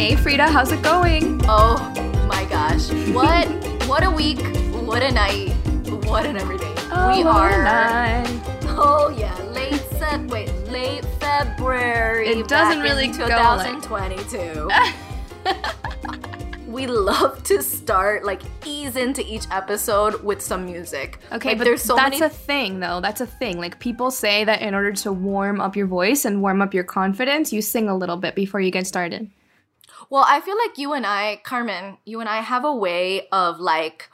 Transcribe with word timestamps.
Hey 0.00 0.16
Frida, 0.16 0.50
how's 0.50 0.72
it 0.72 0.80
going? 0.80 1.42
Oh 1.44 1.76
my 2.26 2.46
gosh. 2.46 2.90
What 3.12 3.46
what 3.86 4.02
a 4.02 4.10
week, 4.10 4.40
what 4.86 5.02
a 5.02 5.12
night, 5.12 5.50
what 6.06 6.24
an 6.24 6.38
everyday. 6.38 6.72
Oh, 6.90 7.14
we 7.14 7.22
are. 7.22 8.24
Oh 8.78 9.14
yeah, 9.14 9.36
late 9.52 9.74
Feb 9.74 10.30
wait, 10.30 10.50
late 10.70 11.04
February. 11.20 12.28
It 12.28 12.48
doesn't 12.48 12.82
really 12.82 13.08
in 13.08 13.12
go 13.12 13.26
like- 13.26 13.82
2022. 13.82 14.70
we 16.66 16.86
love 16.86 17.42
to 17.42 17.62
start 17.62 18.24
like 18.24 18.40
ease 18.64 18.96
into 18.96 19.22
each 19.30 19.44
episode 19.50 20.24
with 20.24 20.40
some 20.40 20.64
music. 20.64 21.18
Okay, 21.30 21.50
Like, 21.50 21.58
but 21.58 21.64
there's 21.64 21.82
so 21.82 21.94
that's 21.96 22.18
many 22.18 22.24
a 22.24 22.30
thing 22.30 22.80
though. 22.80 23.02
That's 23.02 23.20
a 23.20 23.26
thing. 23.26 23.58
Like 23.58 23.78
people 23.80 24.10
say 24.10 24.44
that 24.44 24.62
in 24.62 24.72
order 24.74 24.92
to 24.92 25.12
warm 25.12 25.60
up 25.60 25.76
your 25.76 25.86
voice 25.86 26.24
and 26.24 26.40
warm 26.40 26.62
up 26.62 26.72
your 26.72 26.84
confidence, 26.84 27.52
you 27.52 27.60
sing 27.60 27.90
a 27.90 27.94
little 27.94 28.16
bit 28.16 28.34
before 28.34 28.62
you 28.62 28.70
get 28.70 28.86
started. 28.86 29.30
Well, 30.10 30.24
I 30.26 30.40
feel 30.40 30.58
like 30.58 30.76
you 30.76 30.92
and 30.92 31.06
I, 31.06 31.40
Carmen, 31.44 31.98
you 32.04 32.18
and 32.18 32.28
I 32.28 32.40
have 32.40 32.64
a 32.64 32.74
way 32.74 33.28
of 33.30 33.60
like 33.60 34.10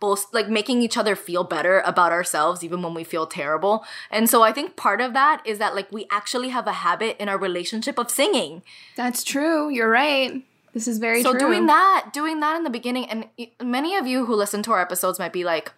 both 0.00 0.26
like 0.32 0.48
making 0.48 0.82
each 0.82 0.96
other 0.96 1.14
feel 1.14 1.44
better 1.44 1.80
about 1.80 2.12
ourselves 2.12 2.64
even 2.64 2.82
when 2.82 2.94
we 2.94 3.04
feel 3.04 3.26
terrible. 3.26 3.84
And 4.10 4.28
so 4.28 4.42
I 4.42 4.52
think 4.52 4.76
part 4.76 5.00
of 5.00 5.12
that 5.12 5.42
is 5.46 5.58
that 5.58 5.74
like 5.74 5.90
we 5.92 6.06
actually 6.10 6.48
have 6.48 6.66
a 6.66 6.72
habit 6.72 7.16
in 7.20 7.28
our 7.28 7.38
relationship 7.38 7.98
of 7.98 8.10
singing. 8.10 8.62
That's 8.96 9.22
true. 9.22 9.68
You're 9.68 9.90
right. 9.90 10.42
This 10.72 10.88
is 10.88 10.98
very 10.98 11.22
so 11.22 11.30
true. 11.30 11.38
doing 11.38 11.66
that, 11.66 12.10
doing 12.12 12.40
that 12.40 12.56
in 12.56 12.64
the 12.64 12.70
beginning 12.70 13.06
and 13.08 13.28
many 13.62 13.96
of 13.96 14.06
you 14.06 14.26
who 14.26 14.34
listen 14.34 14.62
to 14.64 14.72
our 14.72 14.80
episodes 14.80 15.18
might 15.18 15.32
be 15.32 15.44
like, 15.44 15.72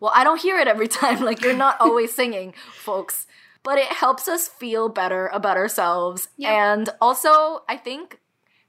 "Well, 0.00 0.12
I 0.14 0.22
don't 0.22 0.40
hear 0.40 0.58
it 0.58 0.68
every 0.68 0.88
time. 1.00 1.22
Like 1.22 1.42
you're 1.42 1.56
not 1.56 1.76
always 1.80 2.14
singing, 2.14 2.54
folks." 2.74 3.26
But 3.62 3.78
it 3.78 3.86
helps 3.86 4.28
us 4.28 4.46
feel 4.46 4.90
better 4.90 5.28
about 5.28 5.56
ourselves. 5.56 6.28
Yep. 6.36 6.50
And 6.50 6.90
also, 7.00 7.62
I 7.66 7.78
think 7.78 8.20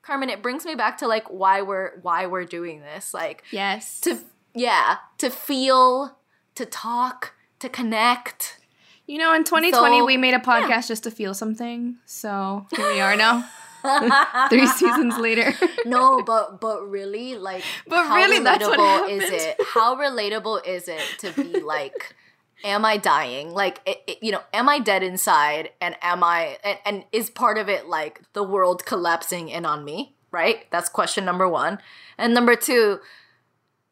Carmen, 0.05 0.29
it 0.29 0.41
brings 0.41 0.65
me 0.65 0.75
back 0.75 0.99
to 0.99 1.07
like 1.07 1.27
why 1.29 1.61
we're 1.61 1.99
why 2.01 2.27
we're 2.27 2.45
doing 2.45 2.81
this. 2.81 3.13
Like 3.13 3.43
Yes. 3.51 3.99
to 4.01 4.19
yeah, 4.53 4.97
to 5.17 5.29
feel, 5.29 6.17
to 6.55 6.65
talk, 6.65 7.33
to 7.59 7.67
connect. 7.69 8.59
you 9.07 9.17
know, 9.17 9.33
in 9.33 9.43
2020 9.43 9.99
So, 9.99 10.05
we 10.05 10.17
made 10.17 10.33
a 10.33 10.39
podcast 10.39 10.87
just 10.87 11.03
to 11.03 11.11
feel 11.11 11.33
something. 11.33 11.97
So 12.05 12.65
here 12.75 12.87
we 12.93 12.99
are 13.01 13.15
now. 13.15 13.47
Three 14.49 14.65
seasons 14.67 15.17
later. 15.17 15.53
no, 15.85 16.21
but 16.23 16.59
but 16.61 16.89
really, 16.89 17.35
like, 17.35 17.63
But 17.87 18.05
how 18.07 18.15
really, 18.15 18.39
that's 18.39 18.65
what 18.65 18.79
relatable 18.79 19.09
is 19.09 19.29
it? 19.29 19.57
How 19.73 19.95
relatable 19.95 20.65
is 20.67 20.87
it 20.87 21.03
to 21.19 21.31
be 21.33 21.59
like, 21.75 22.15
am 22.63 22.85
I 22.85 22.97
dying? 22.97 23.51
Like, 23.51 23.81
it, 23.85 24.01
it- 24.07 24.17
you 24.23 24.31
know, 24.31 24.41
am 24.53 24.69
I 24.69 24.79
dead 24.79 25.03
inside? 25.03 25.69
And 25.81 25.95
am 26.01 26.23
I? 26.23 26.57
And, 26.63 26.79
and 26.85 27.03
is 27.11 27.29
part 27.29 27.57
of 27.57 27.69
it 27.69 27.87
like 27.87 28.21
the 28.33 28.43
world 28.43 28.85
collapsing 28.85 29.49
in 29.49 29.65
on 29.65 29.83
me? 29.83 30.15
Right. 30.31 30.69
That's 30.71 30.89
question 30.89 31.23
number 31.23 31.47
one. 31.47 31.79
And 32.17 32.33
number 32.33 32.55
two, 32.55 32.99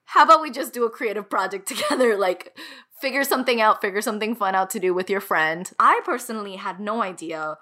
how 0.05 0.23
about 0.23 0.41
we 0.41 0.51
just 0.51 0.73
do 0.73 0.83
a 0.85 0.89
creative 0.89 1.29
project 1.29 1.67
together? 1.69 2.17
Like, 2.17 2.57
figure 2.99 3.23
something 3.23 3.61
out, 3.61 3.81
figure 3.81 4.01
something 4.01 4.35
fun 4.35 4.55
out 4.55 4.69
to 4.71 4.79
do 4.79 4.93
with 4.93 5.09
your 5.09 5.21
friend. 5.21 5.69
I 5.79 6.01
personally 6.03 6.55
had 6.57 6.79
no 6.79 7.01
idea 7.01 7.57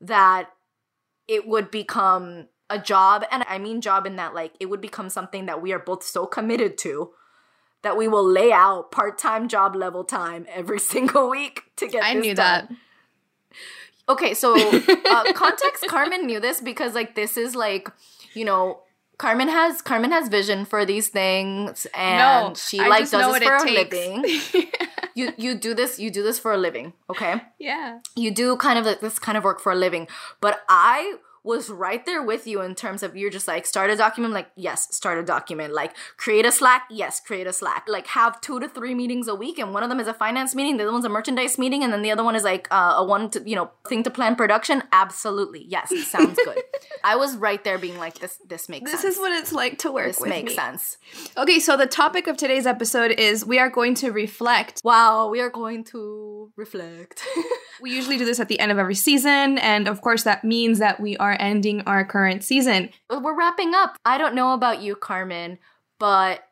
that 0.00 0.50
it 1.28 1.46
would 1.46 1.70
become 1.70 2.48
a 2.68 2.78
job. 2.78 3.24
And 3.30 3.44
I 3.48 3.58
mean, 3.58 3.80
job 3.80 4.06
in 4.06 4.16
that, 4.16 4.34
like, 4.34 4.54
it 4.60 4.66
would 4.66 4.80
become 4.80 5.08
something 5.08 5.46
that 5.46 5.62
we 5.62 5.72
are 5.72 5.78
both 5.78 6.02
so 6.02 6.26
committed 6.26 6.76
to 6.78 7.10
that 7.86 7.96
we 7.96 8.08
will 8.08 8.26
lay 8.28 8.50
out 8.52 8.90
part 8.90 9.16
time 9.16 9.46
job 9.48 9.76
level 9.76 10.02
time 10.04 10.44
every 10.52 10.78
single 10.92 11.30
week 11.30 11.62
to 11.76 11.86
get 11.86 12.04
I 12.04 12.14
knew 12.14 12.34
done. 12.34 12.66
that. 12.68 12.76
Okay, 14.08 14.34
so 14.34 14.54
uh, 15.10 15.32
context 15.32 15.84
Carmen 15.88 16.26
knew 16.26 16.40
this 16.40 16.60
because 16.60 16.94
like 16.94 17.14
this 17.14 17.36
is 17.36 17.54
like 17.54 17.88
you 18.34 18.44
know 18.44 18.80
Carmen 19.18 19.48
has 19.48 19.82
Carmen 19.82 20.10
has 20.10 20.28
vision 20.28 20.64
for 20.64 20.84
these 20.84 21.08
things 21.08 21.86
and 21.94 22.18
no, 22.18 22.54
she 22.54 22.78
I 22.80 22.88
like 22.88 23.10
does 23.10 23.12
this 23.12 23.44
for 23.44 23.56
a 23.56 23.64
takes. 23.64 23.92
living. 23.92 24.24
You 25.16 25.32
you 25.38 25.54
do 25.54 25.72
this 25.72 25.98
you 25.98 26.10
do 26.10 26.22
this 26.22 26.38
for 26.38 26.52
a 26.52 26.58
living, 26.58 26.92
okay? 27.08 27.40
yeah. 27.58 28.00
You 28.14 28.30
do 28.30 28.54
kind 28.58 28.78
of 28.78 28.84
like 28.84 29.00
this 29.00 29.18
kind 29.18 29.38
of 29.38 29.44
work 29.44 29.60
for 29.60 29.72
a 29.72 29.74
living, 29.74 30.08
but 30.42 30.60
I 30.68 31.14
was 31.46 31.70
right 31.70 32.04
there 32.04 32.22
with 32.22 32.46
you 32.46 32.60
in 32.60 32.74
terms 32.74 33.02
of 33.02 33.16
you're 33.16 33.30
just 33.30 33.46
like 33.46 33.64
start 33.64 33.88
a 33.88 33.96
document 33.96 34.34
like 34.34 34.50
yes 34.56 34.94
start 34.94 35.18
a 35.18 35.22
document. 35.22 35.72
Like 35.72 35.96
create 36.16 36.44
a 36.44 36.52
slack 36.52 36.82
yes 36.90 37.20
create 37.20 37.46
a 37.46 37.52
slack. 37.52 37.86
Like 37.88 38.08
have 38.08 38.40
two 38.40 38.58
to 38.60 38.68
three 38.68 38.94
meetings 38.94 39.28
a 39.28 39.34
week 39.34 39.58
and 39.58 39.72
one 39.72 39.82
of 39.82 39.88
them 39.88 40.00
is 40.00 40.08
a 40.08 40.14
finance 40.14 40.54
meeting 40.54 40.76
the 40.76 40.82
other 40.82 40.92
one's 40.92 41.04
a 41.04 41.08
merchandise 41.08 41.58
meeting 41.58 41.84
and 41.84 41.92
then 41.92 42.02
the 42.02 42.10
other 42.10 42.24
one 42.24 42.34
is 42.34 42.42
like 42.42 42.66
uh, 42.70 42.94
a 42.96 43.04
one 43.04 43.30
to 43.30 43.48
you 43.48 43.54
know 43.54 43.70
thing 43.88 44.02
to 44.02 44.10
plan 44.10 44.34
production. 44.36 44.82
Absolutely. 44.92 45.64
Yes 45.68 45.92
sounds 46.06 46.38
good. 46.44 46.62
I 47.04 47.16
was 47.16 47.36
right 47.36 47.62
there 47.62 47.78
being 47.78 47.96
like 47.96 48.18
this 48.18 48.38
this 48.46 48.68
makes 48.68 48.90
sense. 48.90 49.02
This 49.02 49.14
sense. 49.14 49.14
is 49.16 49.20
what 49.20 49.32
it's 49.32 49.52
like 49.52 49.78
to 49.78 49.92
work 49.92 50.08
this 50.08 50.20
makes 50.22 50.50
me. 50.50 50.56
sense. 50.56 50.98
Okay, 51.36 51.60
so 51.60 51.76
the 51.76 51.86
topic 51.86 52.26
of 52.26 52.36
today's 52.36 52.66
episode 52.66 53.12
is 53.12 53.44
we 53.44 53.58
are 53.58 53.70
going 53.70 53.94
to 53.96 54.10
reflect. 54.10 54.80
wow 54.84 55.28
we 55.28 55.40
are 55.40 55.50
going 55.50 55.84
to 55.84 56.50
reflect 56.56 57.22
We 57.80 57.92
usually 57.94 58.18
do 58.18 58.24
this 58.24 58.40
at 58.40 58.48
the 58.48 58.58
end 58.60 58.72
of 58.72 58.78
every 58.78 58.94
season, 58.94 59.58
and 59.58 59.88
of 59.88 60.00
course, 60.00 60.22
that 60.24 60.44
means 60.44 60.78
that 60.78 61.00
we 61.00 61.16
are 61.18 61.36
ending 61.38 61.82
our 61.82 62.04
current 62.04 62.42
season. 62.44 62.90
we're 63.10 63.36
wrapping 63.36 63.74
up 63.74 63.96
i 64.04 64.18
don't 64.18 64.34
know 64.34 64.52
about 64.54 64.80
you 64.80 64.94
carmen 64.94 65.58
but 65.98 66.44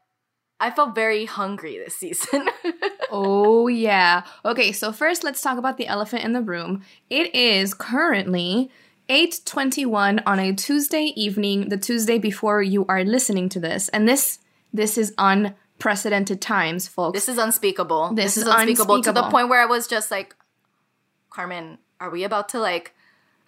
i 0.61 0.71
felt 0.71 0.95
very 0.95 1.25
hungry 1.25 1.79
this 1.79 1.97
season 1.97 2.49
Oh, 3.11 3.69
yeah. 3.69 4.25
Okay, 4.45 4.73
so 4.73 4.91
first, 4.91 5.23
let's 5.23 5.41
talk 5.41 5.57
about 5.57 5.77
the 5.77 5.87
elephant 5.87 6.25
in 6.25 6.33
the 6.33 6.41
room. 6.41 6.83
It 7.11 7.33
is 7.33 7.73
currently 7.73 8.71
8:21 9.09 10.21
on 10.27 10.39
a 10.41 10.53
Tuesday 10.53 11.13
evening, 11.15 11.69
the 11.69 11.77
Tuesday 11.77 12.19
before 12.19 12.61
you 12.61 12.85
are 12.89 13.05
listening 13.05 13.49
to 13.51 13.61
this. 13.61 13.89
And 13.91 14.09
this 14.09 14.41
this 14.73 14.99
is 14.99 15.15
unprecedented 15.19 16.41
times, 16.41 16.89
folks. 16.89 17.15
This 17.15 17.29
is 17.29 17.39
unspeakable. 17.39 18.15
This 18.15 18.35
This, 18.35 18.39
is 18.39 18.43
is 18.45 18.49
unspeakable, 18.49 19.03
to 19.03 19.13
the 19.13 19.23
point 19.31 19.49
where 19.49 19.63
I 19.63 19.67
was 19.67 19.87
just 19.87 20.11
like, 20.11 20.35
Carmen, 21.35 21.79
are 21.99 22.11
we 22.11 22.23
about 22.23 22.49
to 22.51 22.61
like 22.61 22.95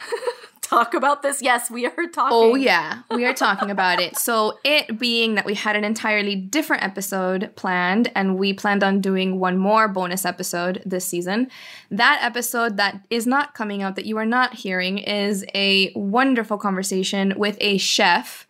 talk 0.60 0.92
about 0.92 1.22
this? 1.22 1.40
Yes, 1.40 1.70
we 1.70 1.86
are 1.86 2.06
talking. 2.12 2.32
Oh, 2.32 2.56
yeah, 2.56 3.02
we 3.12 3.24
are 3.24 3.32
talking 3.32 3.70
about 3.70 4.00
it. 4.00 4.16
So, 4.18 4.58
it 4.64 4.98
being 4.98 5.36
that 5.36 5.44
we 5.44 5.54
had 5.54 5.76
an 5.76 5.84
entirely 5.84 6.34
different 6.34 6.82
episode 6.82 7.52
planned, 7.54 8.10
and 8.16 8.36
we 8.36 8.52
planned 8.52 8.82
on 8.82 9.00
doing 9.00 9.38
one 9.38 9.56
more 9.56 9.86
bonus 9.86 10.24
episode 10.24 10.82
this 10.84 11.04
season, 11.04 11.48
that 11.88 12.18
episode 12.22 12.76
that 12.76 13.06
is 13.08 13.24
not 13.24 13.54
coming 13.54 13.82
out, 13.84 13.94
that 13.94 14.04
you 14.04 14.18
are 14.18 14.26
not 14.26 14.54
hearing, 14.54 14.98
is 14.98 15.44
a 15.54 15.92
wonderful 15.94 16.58
conversation 16.58 17.34
with 17.36 17.56
a 17.60 17.78
chef. 17.78 18.48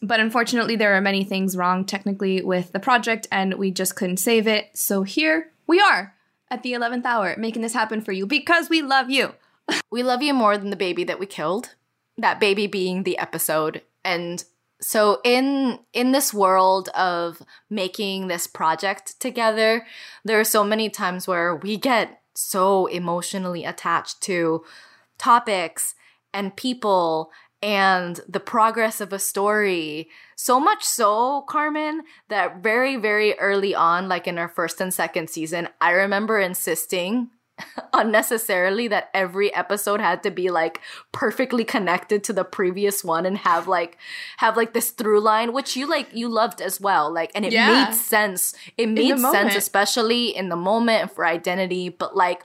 But 0.00 0.20
unfortunately, 0.20 0.76
there 0.76 0.96
are 0.96 1.02
many 1.02 1.22
things 1.22 1.54
wrong 1.54 1.84
technically 1.84 2.42
with 2.42 2.72
the 2.72 2.80
project, 2.80 3.28
and 3.30 3.54
we 3.54 3.72
just 3.72 3.94
couldn't 3.94 4.16
save 4.16 4.46
it. 4.46 4.70
So, 4.72 5.02
here 5.02 5.50
we 5.66 5.80
are 5.80 6.14
at 6.50 6.62
the 6.62 6.72
11th 6.72 7.04
hour 7.04 7.34
making 7.38 7.62
this 7.62 7.74
happen 7.74 8.00
for 8.00 8.12
you 8.12 8.26
because 8.26 8.68
we 8.68 8.82
love 8.82 9.10
you. 9.10 9.34
We 9.92 10.02
love 10.02 10.22
you 10.22 10.34
more 10.34 10.58
than 10.58 10.70
the 10.70 10.76
baby 10.76 11.04
that 11.04 11.20
we 11.20 11.26
killed. 11.26 11.76
That 12.18 12.40
baby 12.40 12.66
being 12.66 13.02
the 13.02 13.18
episode. 13.18 13.82
And 14.04 14.44
so 14.80 15.20
in 15.24 15.78
in 15.92 16.12
this 16.12 16.34
world 16.34 16.88
of 16.90 17.42
making 17.68 18.26
this 18.26 18.46
project 18.46 19.20
together, 19.20 19.86
there 20.24 20.40
are 20.40 20.44
so 20.44 20.64
many 20.64 20.90
times 20.90 21.28
where 21.28 21.54
we 21.54 21.76
get 21.76 22.20
so 22.34 22.86
emotionally 22.86 23.64
attached 23.64 24.20
to 24.22 24.64
topics 25.18 25.94
and 26.32 26.56
people 26.56 27.30
and 27.62 28.20
the 28.28 28.40
progress 28.40 29.00
of 29.00 29.12
a 29.12 29.18
story. 29.18 30.08
So 30.42 30.58
much 30.58 30.84
so, 30.84 31.42
Carmen, 31.42 32.00
that 32.28 32.62
very, 32.62 32.96
very 32.96 33.38
early 33.38 33.74
on, 33.74 34.08
like 34.08 34.26
in 34.26 34.38
our 34.38 34.48
first 34.48 34.80
and 34.80 34.92
second 34.92 35.28
season, 35.28 35.68
I 35.82 35.90
remember 35.90 36.40
insisting 36.40 37.28
unnecessarily 37.92 38.88
that 38.88 39.10
every 39.12 39.52
episode 39.54 40.00
had 40.00 40.22
to 40.22 40.30
be 40.30 40.48
like 40.48 40.80
perfectly 41.12 41.62
connected 41.62 42.24
to 42.24 42.32
the 42.32 42.42
previous 42.42 43.04
one 43.04 43.26
and 43.26 43.36
have 43.36 43.68
like 43.68 43.98
have 44.38 44.56
like 44.56 44.72
this 44.72 44.92
through 44.92 45.20
line 45.20 45.52
which 45.52 45.76
you 45.76 45.86
like 45.86 46.08
you 46.14 46.26
loved 46.26 46.62
as 46.62 46.80
well 46.80 47.12
like 47.12 47.30
and 47.34 47.44
it 47.44 47.52
Yeah. 47.52 47.84
made 47.84 47.94
sense 47.94 48.54
it 48.78 48.86
made 48.86 49.08
sense 49.10 49.20
moment. 49.20 49.56
especially 49.56 50.34
in 50.34 50.48
the 50.48 50.56
moment 50.56 51.14
for 51.14 51.26
identity 51.26 51.90
but 51.90 52.16
like 52.16 52.42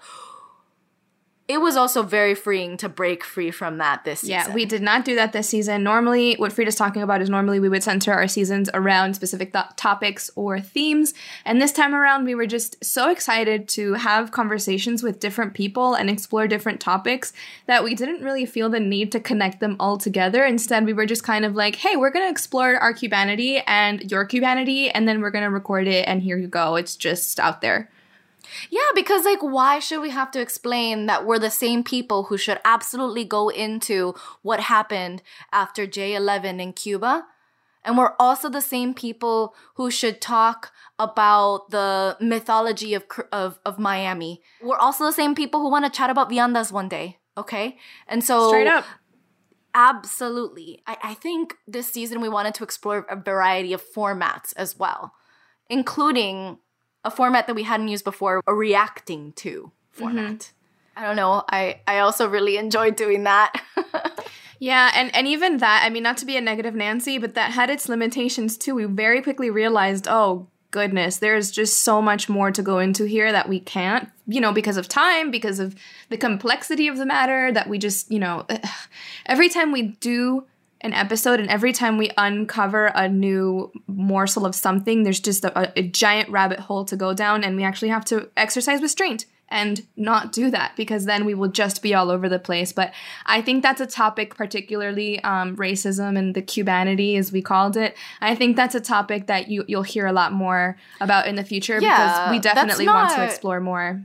it 1.47 1.59
was 1.59 1.75
also 1.75 2.01
very 2.01 2.33
freeing 2.33 2.75
to 2.77 2.89
break 2.89 3.24
free 3.24 3.51
from 3.51 3.77
that 3.77 4.03
this 4.03 4.21
season. 4.21 4.31
Yeah, 4.31 4.53
we 4.53 4.65
did 4.65 4.81
not 4.81 5.06
do 5.06 5.13
that 5.15 5.31
this 5.31 5.47
season. 5.47 5.83
Normally, 5.83 6.33
what 6.36 6.51
Frida's 6.51 6.75
talking 6.75 7.03
about 7.03 7.21
is 7.21 7.30
normally 7.30 7.59
we 7.59 7.69
would 7.69 7.83
center 7.83 8.12
our 8.12 8.27
seasons 8.27 8.68
around 8.74 9.13
specific 9.13 9.53
th- 9.53 9.65
topics 9.75 10.31
or 10.36 10.59
themes. 10.59 11.13
And 11.45 11.62
this 11.62 11.71
time 11.71 11.94
around, 11.94 12.25
we 12.25 12.33
were 12.33 12.47
just 12.47 12.83
so 12.83 13.12
excited 13.12 13.68
to 13.69 13.94
have 13.94 14.31
conversations 14.31 15.03
with 15.03 15.19
different 15.19 15.53
people 15.53 15.94
and 15.94 16.09
explore 16.09 16.47
different 16.47 16.80
topics 16.80 17.31
that 17.68 17.83
we 17.83 17.94
didn't 17.94 18.24
really 18.24 18.48
feel 18.48 18.69
the 18.69 18.80
need 18.80 19.12
to 19.12 19.19
connect 19.19 19.59
them 19.59 19.75
all 19.80 20.00
together. 20.00 20.44
Instead, 20.44 20.83
we 20.83 20.94
were 20.94 21.06
just 21.06 21.24
kind 21.24 21.45
of 21.45 21.53
like, 21.53 21.75
hey, 21.75 21.95
we're 21.95 22.09
going 22.09 22.25
to 22.25 22.31
explore 22.31 22.75
our 22.77 22.94
cubanity 22.94 23.62
and 23.68 24.12
your 24.12 24.25
cubanity, 24.25 24.89
and 24.89 25.07
then 25.07 25.21
we're 25.21 25.30
going 25.30 25.44
to 25.44 25.51
record 25.51 25.88
it, 25.88 26.07
and 26.07 26.24
here 26.24 26.39
you 26.39 26.48
go. 26.48 26.75
It's 26.75 26.95
just 26.95 27.39
out 27.39 27.62
there. 27.62 27.91
Yeah, 28.69 28.81
because 28.94 29.25
like 29.25 29.42
why 29.42 29.80
should 29.80 30.01
we 30.01 30.09
have 30.09 30.31
to 30.31 30.42
explain 30.42 31.06
that 31.06 31.25
we're 31.25 31.39
the 31.39 31.50
same 31.50 31.83
people 31.83 32.24
who 32.24 32.38
should 32.38 32.59
absolutely 32.65 33.25
go 33.25 33.50
into 33.50 34.15
what 34.42 34.59
happened 34.59 35.21
after 35.51 35.88
J11 35.88 36.62
in 36.62 36.74
Cuba? 36.74 37.25
And 37.83 37.97
we're 37.97 38.15
also 38.19 38.50
the 38.50 38.62
same 38.62 38.95
people 38.95 39.56
who 39.75 39.92
should 39.92 40.19
talk 40.19 40.71
about 40.97 41.69
the 41.69 42.18
mythology 42.19 42.94
of 42.94 43.03
of, 43.31 43.59
of 43.65 43.77
Miami. 43.77 44.42
We're 44.62 44.77
also 44.77 45.06
the 45.06 45.13
same 45.13 45.36
people 45.36 45.62
who 45.62 45.69
want 45.69 45.86
to 45.86 45.91
chat 45.91 46.09
about 46.09 46.30
viandas 46.30 46.71
one 46.71 46.89
day, 46.89 47.19
okay? 47.38 47.77
And 48.07 48.24
so 48.24 48.50
Straight 48.50 48.68
up. 48.68 48.86
Absolutely. 49.75 50.81
I, 50.88 50.98
I 51.03 51.13
think 51.15 51.57
this 51.68 51.91
season 51.91 52.21
we 52.21 52.30
wanted 52.30 52.56
to 52.56 52.63
explore 52.63 53.06
a 53.09 53.15
variety 53.18 53.74
of 53.74 53.83
formats 53.83 54.53
as 54.56 54.80
well, 54.80 55.13
including 55.69 56.59
a 57.05 57.11
format 57.11 57.47
that 57.47 57.55
we 57.55 57.63
hadn't 57.63 57.87
used 57.87 58.03
before, 58.03 58.41
a 58.45 58.53
reacting 58.53 59.31
to 59.33 59.71
format. 59.91 60.39
Mm-hmm. 60.39 60.99
I 60.99 61.05
don't 61.05 61.15
know. 61.15 61.43
I, 61.49 61.81
I 61.87 61.99
also 61.99 62.27
really 62.27 62.57
enjoyed 62.57 62.95
doing 62.95 63.23
that. 63.23 63.61
Yeah, 64.59 64.91
and, 64.95 65.13
and 65.15 65.27
even 65.27 65.57
that, 65.57 65.83
I 65.83 65.89
mean, 65.89 66.03
not 66.03 66.17
to 66.17 66.25
be 66.25 66.37
a 66.37 66.41
negative 66.41 66.75
Nancy, 66.75 67.17
but 67.17 67.35
that 67.35 67.51
had 67.51 67.69
its 67.69 67.89
limitations 67.89 68.57
too. 68.57 68.75
We 68.75 68.85
very 68.85 69.21
quickly 69.21 69.49
realized, 69.49 70.07
oh, 70.09 70.47
goodness, 70.71 71.17
there's 71.17 71.51
just 71.51 71.79
so 71.79 72.01
much 72.01 72.27
more 72.29 72.51
to 72.51 72.61
go 72.61 72.79
into 72.79 73.05
here 73.05 73.31
that 73.31 73.47
we 73.47 73.59
can't, 73.59 74.09
you 74.27 74.41
know, 74.41 74.51
because 74.51 74.77
of 74.77 74.87
time, 74.87 75.31
because 75.31 75.59
of 75.59 75.75
the 76.09 76.17
complexity 76.17 76.87
of 76.87 76.97
the 76.97 77.05
matter, 77.05 77.51
that 77.51 77.69
we 77.69 77.77
just, 77.77 78.11
you 78.11 78.19
know, 78.19 78.45
every 79.25 79.49
time 79.49 79.71
we 79.71 79.83
do 79.83 80.45
an 80.85 80.93
episode 80.93 81.39
and 81.39 81.49
every 81.49 81.73
time 81.73 81.97
we 81.97 82.11
uncover 82.17 82.85
a 82.93 83.09
new 83.09 83.71
morsel 83.87 84.45
of 84.45 84.53
something, 84.53 85.03
there's 85.03 85.19
just 85.19 85.43
a, 85.43 85.73
a 85.77 85.81
giant 85.81 86.29
rabbit 86.29 86.59
hole 86.59 86.85
to 86.85 86.95
go 86.95 87.13
down, 87.13 87.43
and 87.43 87.57
we 87.57 87.63
actually 87.63 87.89
have 87.89 88.05
to 88.05 88.29
exercise 88.37 88.81
restraint 88.81 89.25
and 89.49 89.85
not 89.95 90.31
do 90.31 90.49
that 90.49 90.75
because 90.75 91.05
then 91.05 91.25
we 91.25 91.33
will 91.33 91.47
just 91.47 91.81
be 91.81 91.93
all 91.93 92.09
over 92.09 92.27
the 92.29 92.39
place. 92.39 92.71
But 92.71 92.93
I 93.25 93.41
think 93.41 93.63
that's 93.63 93.81
a 93.81 93.85
topic, 93.85 94.35
particularly 94.35 95.23
um, 95.23 95.55
racism 95.55 96.17
and 96.17 96.35
the 96.35 96.41
cubanity, 96.41 97.15
as 97.15 97.31
we 97.31 97.41
called 97.41 97.77
it. 97.77 97.95
I 98.21 98.35
think 98.35 98.55
that's 98.55 98.75
a 98.75 98.81
topic 98.81 99.27
that 99.27 99.47
you 99.49 99.65
you'll 99.67 99.83
hear 99.83 100.05
a 100.05 100.13
lot 100.13 100.33
more 100.33 100.77
about 101.01 101.27
in 101.27 101.35
the 101.35 101.43
future 101.43 101.79
Yeah, 101.81 101.97
because 101.97 102.31
we 102.31 102.39
definitely 102.39 102.88
want 102.88 103.11
to 103.11 103.23
explore 103.23 103.59
more. 103.59 104.03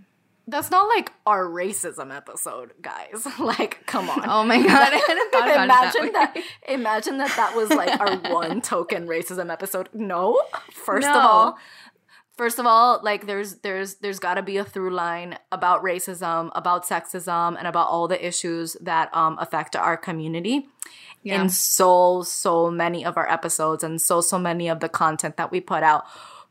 That's 0.50 0.70
not 0.70 0.88
like 0.88 1.12
our 1.26 1.46
racism 1.46 2.14
episode, 2.14 2.72
guys. 2.82 3.26
like, 3.38 3.86
come 3.86 4.10
on. 4.10 4.28
Oh 4.28 4.44
my 4.44 4.58
god, 4.66 4.70
I 4.92 4.96
hadn't 5.06 5.32
thought 5.32 5.48
about 5.50 5.64
imagine 5.64 6.12
that, 6.12 6.34
that, 6.34 6.44
imagine 6.68 7.18
that 7.18 7.34
that 7.36 7.54
was 7.56 7.70
like 7.70 7.98
our 8.00 8.16
one 8.32 8.60
token 8.60 9.06
racism 9.06 9.50
episode 9.52 9.88
no 9.94 10.40
first 10.72 11.06
of 11.08 11.16
all 11.16 11.58
first 12.36 12.58
of 12.58 12.66
all 12.66 13.00
like 13.02 13.26
there's 13.26 13.56
there's 13.56 13.96
there's 13.96 14.18
got 14.18 14.34
to 14.34 14.42
be 14.42 14.56
a 14.56 14.64
through 14.64 14.90
line 14.90 15.38
about 15.52 15.82
racism 15.82 16.50
about 16.54 16.86
sexism 16.86 17.56
and 17.58 17.66
about 17.66 17.86
all 17.88 18.08
the 18.08 18.26
issues 18.26 18.76
that 18.80 19.14
um 19.14 19.36
affect 19.38 19.76
our 19.76 19.96
community 19.96 20.66
Yeah. 21.22 21.42
in 21.42 21.48
so 21.50 22.22
so 22.22 22.70
many 22.70 23.04
of 23.04 23.16
our 23.16 23.30
episodes 23.30 23.84
and 23.84 24.00
so 24.00 24.20
so 24.20 24.38
many 24.38 24.68
of 24.68 24.80
the 24.80 24.88
content 24.88 25.36
that 25.36 25.50
we 25.50 25.60
put 25.60 25.82
out 25.82 26.04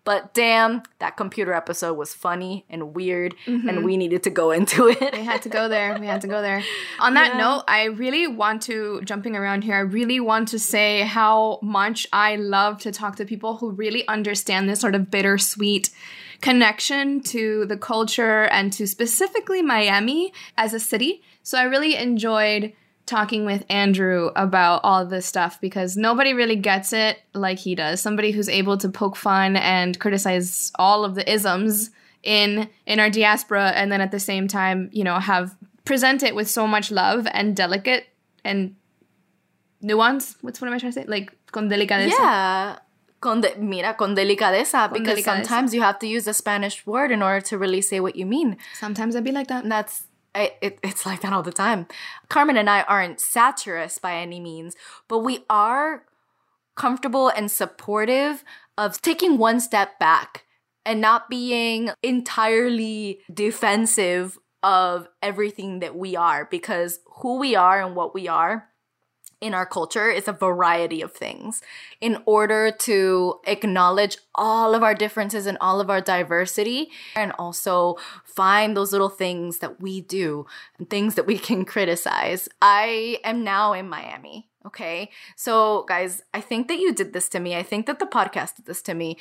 but 0.09 0.33
damn 0.33 0.81
that 0.97 1.15
computer 1.17 1.53
episode 1.53 1.93
was 1.93 2.15
funny 2.15 2.65
and 2.67 2.95
weird 2.95 3.35
and 3.45 3.63
mm-hmm. 3.63 3.83
we 3.83 3.95
needed 3.95 4.23
to 4.23 4.31
go 4.31 4.49
into 4.59 4.87
it 4.87 5.13
We 5.13 5.23
had 5.23 5.43
to 5.43 5.49
go 5.49 5.69
there. 5.69 5.99
We 5.99 6.07
had 6.07 6.21
to 6.21 6.27
go 6.27 6.41
there. 6.41 6.63
On 6.99 7.13
that 7.13 7.33
Yeah. 7.33 7.41
note, 7.41 7.63
I 7.67 7.83
really 7.83 8.25
want 8.25 8.63
to, 8.63 9.01
jumping 9.03 9.35
around 9.35 9.63
here, 9.63 9.75
I 9.75 9.81
really 9.81 10.19
want 10.19 10.47
to 10.47 10.57
say 10.57 11.01
how 11.01 11.59
much 11.61 12.07
I 12.11 12.37
love 12.37 12.79
to 12.85 12.91
talk 12.91 13.17
to 13.17 13.25
people 13.25 13.57
who 13.57 13.69
really 13.69 14.07
understand 14.07 14.67
this 14.67 14.79
sort 14.79 14.95
of 14.95 15.11
bittersweet 15.11 15.91
connection 16.41 17.21
to 17.33 17.67
the 17.67 17.77
culture 17.77 18.45
and 18.45 18.73
to 18.73 18.87
specifically 18.87 19.61
Miami 19.61 20.33
as 20.57 20.73
a 20.73 20.79
city. 20.79 21.21
So 21.43 21.59
I 21.59 21.63
really 21.63 21.95
enjoyed 21.95 22.73
talking 23.09 23.43
with 23.43 23.65
Andrew 23.69 24.29
about 24.35 24.81
all 24.83 25.05
this 25.05 25.25
stuff 25.25 25.59
because 25.59 25.97
nobody 25.97 26.33
really 26.33 26.55
gets 26.55 26.93
it 26.93 27.19
like 27.33 27.59
he 27.59 27.75
does. 27.75 27.99
Somebody 27.99 28.31
who's 28.31 28.47
able 28.47 28.77
to 28.77 28.87
poke 28.87 29.15
fun 29.15 29.57
and 29.57 29.99
criticize 29.99 30.71
all 30.75 31.03
of 31.03 31.15
the 31.15 31.29
isms 31.31 31.89
in 32.23 32.69
in 32.85 32.99
our 32.99 33.09
diaspora 33.09 33.71
and 33.71 33.91
then 33.91 34.01
at 34.01 34.11
the 34.11 34.19
same 34.19 34.47
time, 34.47 34.89
you 34.93 35.03
know, 35.03 35.19
have 35.19 35.55
present 35.85 36.21
it 36.23 36.35
with 36.35 36.49
so 36.49 36.67
much 36.67 36.91
love 36.91 37.27
and 37.33 37.55
delicate 37.55 38.05
and 38.45 38.75
nuance. 39.81 40.35
What's 40.41 40.61
what 40.61 40.67
am 40.67 40.73
I 40.75 40.79
trying 40.79 40.93
to 40.93 41.01
say? 41.01 41.05
Like 41.07 41.33
con 41.51 41.69
delicadeza. 41.69 42.11
Yeah. 42.11 42.79
Con 43.21 43.41
de- 43.41 43.57
mira, 43.57 43.95
con 43.95 44.15
delicadeza, 44.15 44.93
because 44.93 45.19
delicadeza. 45.19 45.23
sometimes 45.25 45.73
you 45.73 45.81
have 45.81 45.99
to 45.99 46.07
use 46.07 46.25
a 46.25 46.33
Spanish 46.33 46.85
word 46.87 47.11
in 47.11 47.21
order 47.21 47.41
to 47.41 47.57
really 47.57 47.81
say 47.81 47.99
what 47.99 48.15
you 48.15 48.25
mean. 48.25 48.55
Sometimes 48.79 49.13
I'd 49.13 49.25
be 49.25 49.33
like 49.33 49.47
that. 49.47 49.63
And 49.63 49.71
that's, 49.71 50.03
It, 50.61 50.79
it's 50.83 51.05
like 51.05 51.21
that 51.21 51.33
all 51.33 51.43
the 51.43 51.51
time. 51.51 51.87
Carmen 52.29 52.57
and 52.57 52.69
I 52.69 52.83
aren't 52.83 53.19
satirists 53.19 53.99
by 53.99 54.15
any 54.15 54.39
means, 54.39 54.75
but 55.07 55.19
we 55.19 55.45
are 55.49 56.03
comfortable 56.75 57.29
and 57.29 57.51
supportive 57.51 58.43
of 58.77 59.01
taking 59.01 59.37
one 59.37 59.59
step 59.59 59.99
back 59.99 60.45
and 60.85 61.01
not 61.01 61.29
being 61.29 61.91
entirely 62.01 63.19
defensive 63.33 64.39
of 64.63 65.07
everything 65.21 65.79
that 65.79 65.95
we 65.95 66.15
are 66.15 66.45
because 66.49 66.99
who 67.05 67.37
we 67.37 67.55
are 67.55 67.81
and 67.85 67.95
what 67.95 68.13
we 68.13 68.27
are 68.27 68.69
in 69.41 69.53
our 69.53 69.65
culture 69.65 70.09
is 70.09 70.27
a 70.27 70.33
variety 70.33 71.01
of 71.01 71.13
things. 71.13 71.61
In 72.01 72.21
order 72.25 72.71
to 72.71 73.39
acknowledge 73.45 74.17
all 74.35 74.75
of 74.75 74.83
our 74.83 74.93
differences 74.93 75.45
and 75.45 75.57
all 75.61 75.79
of 75.79 75.89
our 75.89 76.01
diversity, 76.01 76.89
and 77.15 77.31
also 77.39 77.97
find 78.23 78.75
those 78.75 78.91
little 78.91 79.09
things 79.09 79.59
that 79.59 79.81
we 79.81 80.01
do 80.01 80.45
and 80.77 80.89
things 80.89 81.15
that 81.15 81.27
we 81.27 81.37
can 81.37 81.65
criticize. 81.65 82.49
I 82.61 83.19
am 83.23 83.43
now 83.43 83.73
in 83.73 83.89
Miami. 83.89 84.47
Okay. 84.65 85.09
So, 85.35 85.85
guys, 85.87 86.21
I 86.33 86.41
think 86.41 86.67
that 86.67 86.79
you 86.79 86.93
did 86.93 87.13
this 87.13 87.29
to 87.29 87.39
me. 87.39 87.55
I 87.55 87.63
think 87.63 87.85
that 87.85 87.99
the 87.99 88.05
podcast 88.05 88.57
did 88.57 88.65
this 88.65 88.81
to 88.83 88.93
me. 88.93 89.17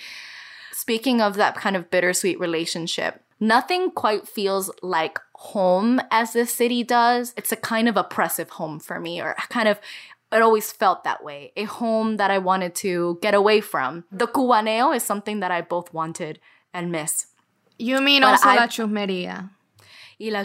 Speaking 0.72 1.20
of 1.20 1.34
that 1.36 1.54
kind 1.54 1.76
of 1.76 1.90
bittersweet 1.90 2.40
relationship, 2.40 3.22
nothing 3.40 3.90
quite 3.90 4.26
feels 4.28 4.70
like 4.82 5.18
home 5.34 6.00
as 6.10 6.32
this 6.32 6.54
city 6.54 6.82
does. 6.82 7.32
It's 7.36 7.52
a 7.52 7.56
kind 7.56 7.88
of 7.88 7.96
oppressive 7.96 8.50
home 8.50 8.78
for 8.80 8.98
me, 9.00 9.20
or 9.20 9.34
kind 9.48 9.68
of, 9.68 9.78
it 10.32 10.42
always 10.42 10.70
felt 10.72 11.04
that 11.04 11.24
way. 11.24 11.52
A 11.56 11.64
home 11.64 12.16
that 12.18 12.30
I 12.30 12.38
wanted 12.38 12.74
to 12.76 13.18
get 13.22 13.34
away 13.34 13.60
from. 13.60 14.04
The 14.12 14.26
cubaneo 14.26 14.94
is 14.94 15.02
something 15.02 15.40
that 15.40 15.50
I 15.50 15.60
both 15.62 15.92
wanted 15.94 16.40
and 16.74 16.92
miss. 16.92 17.26
You 17.78 18.00
mean 18.00 18.22
But 18.22 18.28
also 18.32 18.48
I- 18.48 18.56
la 18.56 18.66
chumeria. 18.66 19.50
Y 20.20 20.30
la 20.30 20.44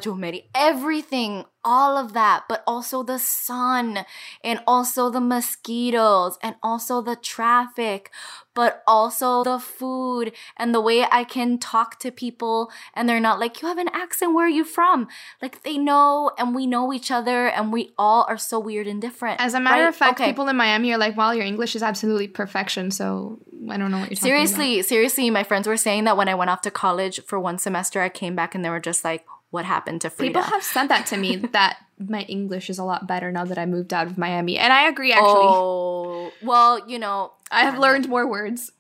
everything, 0.54 1.46
all 1.66 1.98
of 1.98 2.14
that, 2.14 2.44
but 2.48 2.64
also 2.68 3.02
the 3.02 3.18
sun 3.18 4.06
and 4.44 4.60
also 4.68 5.10
the 5.10 5.20
mosquitoes 5.20 6.38
and 6.44 6.56
also 6.62 7.02
the 7.02 7.16
traffic, 7.16 8.12
but 8.54 8.84
also 8.86 9.44
the 9.44 9.58
food 9.58 10.32
and 10.58 10.76
the 10.76 10.82
way 10.82 11.06
I 11.12 11.24
can 11.24 11.58
talk 11.58 11.98
to 12.00 12.12
people 12.12 12.72
and 12.94 13.10
they're 13.10 13.20
not 13.20 13.40
like, 13.40 13.62
you 13.62 13.68
have 13.68 13.80
an 13.80 13.90
accent, 13.94 14.36
where 14.36 14.46
are 14.46 14.50
you 14.50 14.64
from? 14.64 15.08
Like 15.42 15.64
they 15.64 15.78
know 15.78 16.32
and 16.38 16.54
we 16.54 16.68
know 16.68 16.94
each 16.94 17.10
other 17.10 17.48
and 17.48 17.74
we 17.74 17.94
all 17.98 18.26
are 18.30 18.38
so 18.38 18.60
weird 18.60 18.86
and 18.86 19.02
different. 19.02 19.42
As 19.42 19.56
a 19.56 19.60
matter 19.60 19.84
right? 19.84 19.90
of 19.90 19.96
fact, 19.96 20.20
Okay. 20.20 20.30
people 20.30 20.48
in 20.50 20.56
Miami 20.56 20.94
are 20.94 21.00
like, 21.00 21.18
"Wow, 21.18 21.32
your 21.32 21.46
English 21.46 21.76
is 21.76 21.82
absolutely 21.82 22.28
perfection." 22.28 22.92
So 22.92 23.40
I 23.70 23.78
don't 23.78 23.90
know 23.90 24.00
what 24.00 24.10
you're 24.12 24.18
talking 24.18 24.32
about. 24.32 24.48
Seriously, 24.48 24.82
seriously, 24.84 25.30
my 25.32 25.44
friends 25.44 25.68
were 25.68 25.78
saying 25.78 26.04
that 26.04 26.18
when 26.18 26.28
I 26.28 26.36
went 26.36 26.52
off 26.52 26.62
to 26.62 26.72
college 26.72 27.22
for 27.26 27.40
one 27.40 27.58
semester, 27.58 28.02
I 28.02 28.10
came 28.10 28.36
back 28.36 28.54
and 28.54 28.64
they 28.64 28.70
were 28.70 28.80
just 28.80 29.04
like, 29.04 29.26
what 29.54 29.66
happened 29.66 30.02
to 30.02 30.10
Frida? 30.10 30.30
People 30.30 30.42
have 30.42 30.64
said 30.64 30.88
that 30.88 31.06
to 31.08 31.18
me 31.18 31.36
that 31.58 31.78
my 32.00 32.22
English 32.22 32.72
is 32.72 32.80
a 32.80 32.84
lot 32.84 33.06
better 33.06 33.32
now 33.32 33.46
that 33.46 33.60
I 33.60 33.68
moved 33.68 33.94
out 33.94 34.08
of 34.08 34.18
Miami, 34.18 34.58
and 34.58 34.74
I 34.74 34.88
agree. 34.88 35.12
Actually, 35.14 35.30
Oh, 35.30 36.32
well, 36.42 36.90
you 36.90 36.98
know, 36.98 37.34
I 37.52 37.62
have 37.62 37.78
learned 37.78 38.10
more 38.10 38.28
words. 38.28 38.72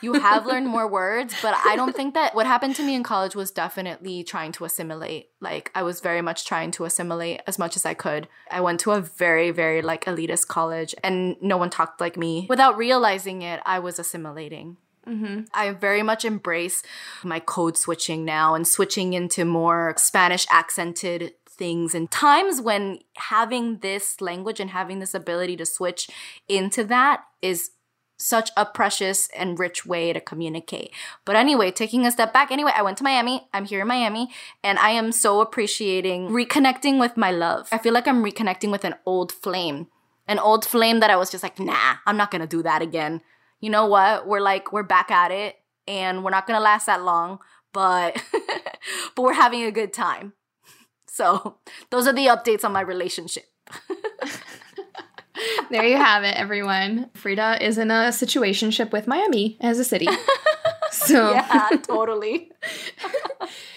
you 0.00 0.12
have 0.12 0.46
learned 0.46 0.68
more 0.76 0.86
words, 0.86 1.34
but 1.42 1.54
I 1.66 1.74
don't 1.74 1.96
think 1.96 2.14
that 2.14 2.32
what 2.36 2.46
happened 2.46 2.76
to 2.76 2.84
me 2.84 2.94
in 2.94 3.02
college 3.02 3.34
was 3.34 3.50
definitely 3.50 4.22
trying 4.22 4.52
to 4.52 4.64
assimilate. 4.64 5.30
Like, 5.40 5.72
I 5.74 5.82
was 5.82 6.00
very 6.00 6.22
much 6.22 6.46
trying 6.46 6.70
to 6.72 6.84
assimilate 6.84 7.40
as 7.48 7.58
much 7.58 7.74
as 7.74 7.84
I 7.84 7.94
could. 7.94 8.28
I 8.52 8.60
went 8.60 8.78
to 8.80 8.92
a 8.92 9.00
very, 9.00 9.50
very 9.50 9.82
like 9.82 10.04
elitist 10.04 10.46
college 10.46 10.94
and 11.02 11.34
no 11.42 11.56
one 11.56 11.70
talked 11.70 12.00
like 12.00 12.16
me. 12.16 12.46
Without 12.48 12.76
realizing 12.76 13.42
it, 13.42 13.60
I 13.66 13.80
was 13.80 13.98
assimilating. 13.98 14.76
Mm-hmm. 15.06 15.42
I 15.52 15.72
very 15.72 16.02
much 16.02 16.24
embrace 16.24 16.82
my 17.22 17.40
code 17.40 17.76
switching 17.76 18.24
now 18.24 18.54
and 18.54 18.66
switching 18.66 19.12
into 19.12 19.44
more 19.44 19.94
Spanish 19.98 20.46
accented 20.50 21.34
things 21.46 21.94
and 21.94 22.10
times 22.10 22.60
when 22.60 22.98
having 23.16 23.78
this 23.78 24.20
language 24.20 24.60
and 24.60 24.70
having 24.70 24.98
this 24.98 25.14
ability 25.14 25.56
to 25.56 25.66
switch 25.66 26.08
into 26.48 26.82
that 26.84 27.24
is 27.42 27.70
such 28.16 28.50
a 28.56 28.64
precious 28.64 29.28
and 29.36 29.58
rich 29.58 29.84
way 29.84 30.12
to 30.12 30.20
communicate. 30.20 30.90
But 31.24 31.36
anyway, 31.36 31.70
taking 31.70 32.06
a 32.06 32.12
step 32.12 32.32
back, 32.32 32.50
anyway, 32.50 32.72
I 32.74 32.82
went 32.82 32.98
to 32.98 33.04
Miami. 33.04 33.48
I'm 33.52 33.64
here 33.64 33.80
in 33.80 33.88
Miami 33.88 34.30
and 34.62 34.78
I 34.78 34.90
am 34.90 35.12
so 35.12 35.40
appreciating 35.40 36.28
reconnecting 36.28 37.00
with 37.00 37.16
my 37.16 37.30
love. 37.30 37.68
I 37.72 37.78
feel 37.78 37.92
like 37.92 38.06
I'm 38.06 38.24
reconnecting 38.24 38.70
with 38.70 38.84
an 38.84 38.94
old 39.04 39.32
flame. 39.32 39.88
An 40.26 40.38
old 40.38 40.64
flame 40.64 41.00
that 41.00 41.10
I 41.10 41.16
was 41.16 41.30
just 41.30 41.42
like, 41.42 41.58
nah, 41.58 41.96
I'm 42.06 42.16
not 42.16 42.30
gonna 42.30 42.46
do 42.46 42.62
that 42.62 42.82
again. 42.82 43.20
You 43.64 43.70
know 43.70 43.86
what? 43.86 44.26
We're 44.26 44.42
like, 44.42 44.74
we're 44.74 44.82
back 44.82 45.10
at 45.10 45.30
it 45.30 45.56
and 45.88 46.22
we're 46.22 46.30
not 46.30 46.46
gonna 46.46 46.60
last 46.60 46.84
that 46.84 47.02
long. 47.02 47.38
but 47.72 48.22
but 49.16 49.22
we're 49.22 49.32
having 49.32 49.62
a 49.62 49.72
good 49.72 49.94
time. 49.94 50.34
So, 51.06 51.56
those 51.88 52.06
are 52.06 52.12
the 52.12 52.26
updates 52.26 52.62
on 52.62 52.72
my 52.72 52.82
relationship. 52.82 53.44
there 55.70 55.86
you 55.86 55.96
have 55.96 56.24
it, 56.24 56.36
everyone. 56.36 57.08
Frida 57.14 57.66
is 57.66 57.78
in 57.78 57.90
a 57.90 58.10
situationship 58.10 58.92
with 58.92 59.06
Miami 59.06 59.56
as 59.62 59.78
a 59.78 59.84
city. 59.84 60.08
So 60.92 61.32
yeah, 61.32 61.70
totally. 61.82 62.52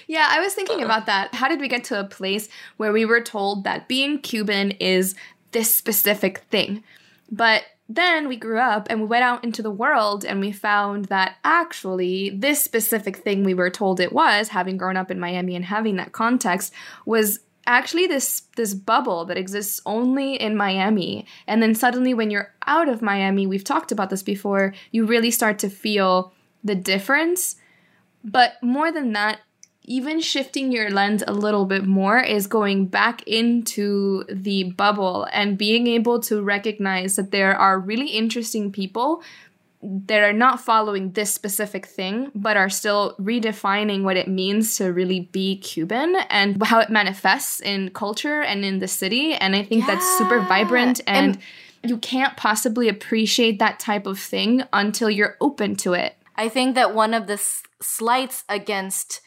yeah, 0.06 0.28
I 0.30 0.40
was 0.40 0.54
thinking 0.54 0.84
about 0.84 1.08
that. 1.08 1.34
How 1.34 1.48
did 1.48 1.60
we 1.60 1.68
get 1.68 1.84
to 1.86 2.00
a 2.00 2.04
place 2.04 2.48
where 2.76 2.94
we 2.94 3.06
were 3.06 3.22
told 3.22 3.64
that 3.64 3.88
being 3.88 4.20
Cuban 4.20 4.72
is 4.72 5.16
this 5.52 5.74
specific 5.74 6.40
thing? 6.52 6.84
But 7.32 7.64
then 7.90 8.28
we 8.28 8.36
grew 8.36 8.60
up 8.60 8.88
and 8.90 9.02
we 9.02 9.08
went 9.08 9.24
out 9.24 9.44
into 9.44 9.62
the 9.62 9.72
world 9.72 10.26
and 10.26 10.40
we 10.40 10.52
found 10.52 11.06
that 11.06 11.38
actually 11.44 12.30
this 12.30 12.62
specific 12.62 13.18
thing 13.18 13.44
we 13.44 13.54
were 13.54 13.70
told 13.70 14.00
it 14.00 14.12
was, 14.12 14.50
having 14.50 14.78
grown 14.78 14.98
up 14.98 15.10
in 15.10 15.20
Miami 15.20 15.56
and 15.56 15.66
having 15.66 15.96
that 15.96 16.12
context, 16.12 16.74
was 17.06 17.40
actually 17.66 18.08
this 18.08 18.44
this 18.56 18.74
bubble 18.74 19.26
that 19.26 19.38
exists 19.38 19.82
only 19.86 20.36
in 20.36 20.56
Miami. 20.56 21.26
And 21.48 21.62
then 21.62 21.76
suddenly 21.76 22.14
when 22.14 22.30
you're 22.30 22.54
out 22.66 22.90
of 22.90 23.02
Miami, 23.02 23.48
we've 23.48 23.64
talked 23.64 23.92
about 23.92 24.10
this 24.10 24.24
before, 24.24 24.74
you 24.92 25.06
really 25.06 25.32
start 25.32 25.60
to 25.60 25.70
feel 25.70 26.34
the 26.64 26.76
difference. 26.76 27.56
But 28.24 28.54
more 28.62 28.92
than 28.92 29.14
that, 29.14 29.40
even 29.88 30.20
shifting 30.20 30.72
your 30.72 30.90
lens 30.90 31.24
a 31.26 31.34
little 31.34 31.66
bit 31.66 31.86
more 31.86 32.20
is 32.20 32.46
going 32.46 32.88
back 32.88 33.24
into 33.26 34.26
the 34.30 34.64
bubble 34.72 35.26
and 35.32 35.58
being 35.58 35.88
able 35.88 36.20
to 36.20 36.42
recognize 36.42 37.16
that 37.16 37.32
there 37.32 37.56
are 37.56 37.80
really 37.80 38.08
interesting 38.08 38.70
people 38.70 39.24
that 39.82 40.22
are 40.22 40.34
not 40.34 40.60
following 40.60 41.12
this 41.12 41.34
specific 41.34 41.86
thing, 41.86 42.32
but 42.36 42.58
are 42.58 42.68
still 42.68 43.16
redefining 43.18 44.04
what 44.04 44.18
it 44.18 44.28
means 44.28 44.76
to 44.76 44.92
really 44.92 45.22
be 45.22 45.58
Cuban 45.58 46.18
and 46.30 46.62
how 46.64 46.80
it 46.80 46.90
manifests 46.90 47.62
in 47.62 47.92
culture 47.92 48.42
and 48.42 48.66
in 48.66 48.80
the 48.80 48.90
city. 48.90 49.36
And 49.36 49.56
I 49.56 49.64
think 49.64 49.88
yeah. 49.88 49.96
that's 49.96 50.18
super 50.18 50.42
vibrant 50.42 51.00
and, 51.08 51.38
and 51.82 51.90
you 51.90 51.98
can't 51.98 52.36
possibly 52.36 52.90
appreciate 52.90 53.60
that 53.60 53.80
type 53.80 54.06
of 54.06 54.20
thing 54.20 54.64
until 54.74 55.10
you're 55.10 55.38
open 55.40 55.78
to 55.78 55.94
it. 55.94 56.18
I 56.36 56.50
think 56.50 56.76
that 56.76 56.94
one 56.94 57.14
of 57.14 57.28
the 57.28 57.38
slights 57.82 58.44
against 58.50 59.22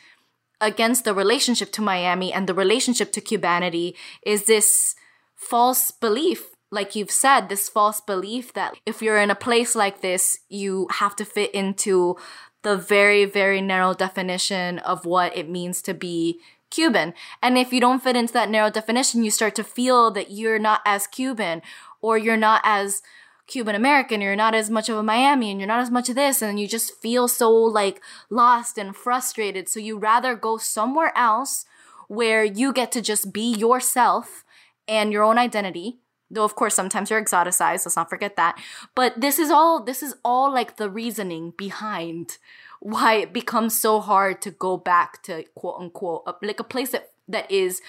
against 0.60 1.04
the 1.04 1.14
relationship 1.14 1.72
to 1.72 1.82
Miami 1.82 2.32
and 2.32 2.46
the 2.46 2.54
relationship 2.54 3.12
to 3.12 3.20
Cubanity 3.20 3.94
is 4.22 4.44
this 4.44 4.94
false 5.34 5.90
belief 5.90 6.50
like 6.70 6.94
you've 6.94 7.10
said, 7.10 7.48
this 7.48 7.68
false 7.68 8.00
belief 8.00 8.52
that 8.52 8.74
if 8.86 9.02
you're 9.02 9.18
in 9.18 9.30
a 9.30 9.34
place 9.34 9.74
like 9.74 10.00
this, 10.00 10.38
you 10.48 10.86
have 10.98 11.16
to 11.16 11.24
fit 11.24 11.52
into 11.52 12.16
the 12.62 12.76
very, 12.76 13.24
very 13.24 13.60
narrow 13.60 13.94
definition 13.94 14.78
of 14.80 15.04
what 15.04 15.36
it 15.36 15.48
means 15.48 15.82
to 15.82 15.94
be 15.94 16.38
Cuban. 16.70 17.14
And 17.42 17.58
if 17.58 17.72
you 17.72 17.80
don't 17.80 18.02
fit 18.02 18.14
into 18.14 18.32
that 18.34 18.50
narrow 18.50 18.70
definition, 18.70 19.24
you 19.24 19.30
start 19.30 19.56
to 19.56 19.64
feel 19.64 20.10
that 20.12 20.30
you're 20.30 20.58
not 20.58 20.80
as 20.84 21.08
Cuban 21.08 21.62
or 22.00 22.16
you're 22.16 22.36
not 22.36 22.60
as 22.64 23.02
Cuban 23.50 23.74
American, 23.74 24.20
you're 24.20 24.36
not 24.36 24.54
as 24.54 24.70
much 24.70 24.88
of 24.88 24.96
a 24.96 25.02
Miami, 25.02 25.50
and 25.50 25.60
you're 25.60 25.66
not 25.66 25.80
as 25.80 25.90
much 25.90 26.08
of 26.08 26.14
this, 26.14 26.40
and 26.40 26.60
you 26.60 26.68
just 26.68 26.94
feel 27.02 27.26
so 27.26 27.50
like 27.50 28.00
lost 28.30 28.78
and 28.78 28.94
frustrated. 28.94 29.68
So 29.68 29.80
you 29.80 29.98
rather 29.98 30.36
go 30.36 30.56
somewhere 30.56 31.12
else 31.16 31.66
where 32.06 32.44
you 32.44 32.72
get 32.72 32.92
to 32.92 33.02
just 33.02 33.32
be 33.32 33.52
yourself 33.52 34.44
and 34.86 35.12
your 35.12 35.24
own 35.24 35.36
identity. 35.36 35.98
Though 36.30 36.44
of 36.44 36.54
course 36.54 36.76
sometimes 36.76 37.10
you're 37.10 37.22
exoticized, 37.22 37.84
let's 37.84 37.96
not 37.96 38.08
forget 38.08 38.36
that. 38.36 38.56
But 38.94 39.20
this 39.20 39.40
is 39.40 39.50
all 39.50 39.82
this 39.82 40.00
is 40.00 40.14
all 40.24 40.52
like 40.52 40.76
the 40.76 40.88
reasoning 40.88 41.52
behind 41.58 42.38
why 42.78 43.14
it 43.14 43.32
becomes 43.32 43.78
so 43.78 44.00
hard 44.00 44.40
to 44.42 44.50
go 44.52 44.76
back 44.76 45.22
to 45.24 45.44
quote 45.56 45.80
unquote 45.80 46.22
like 46.40 46.60
a 46.60 46.64
place 46.64 46.90
that 46.90 47.10
that 47.28 47.50
is 47.50 47.82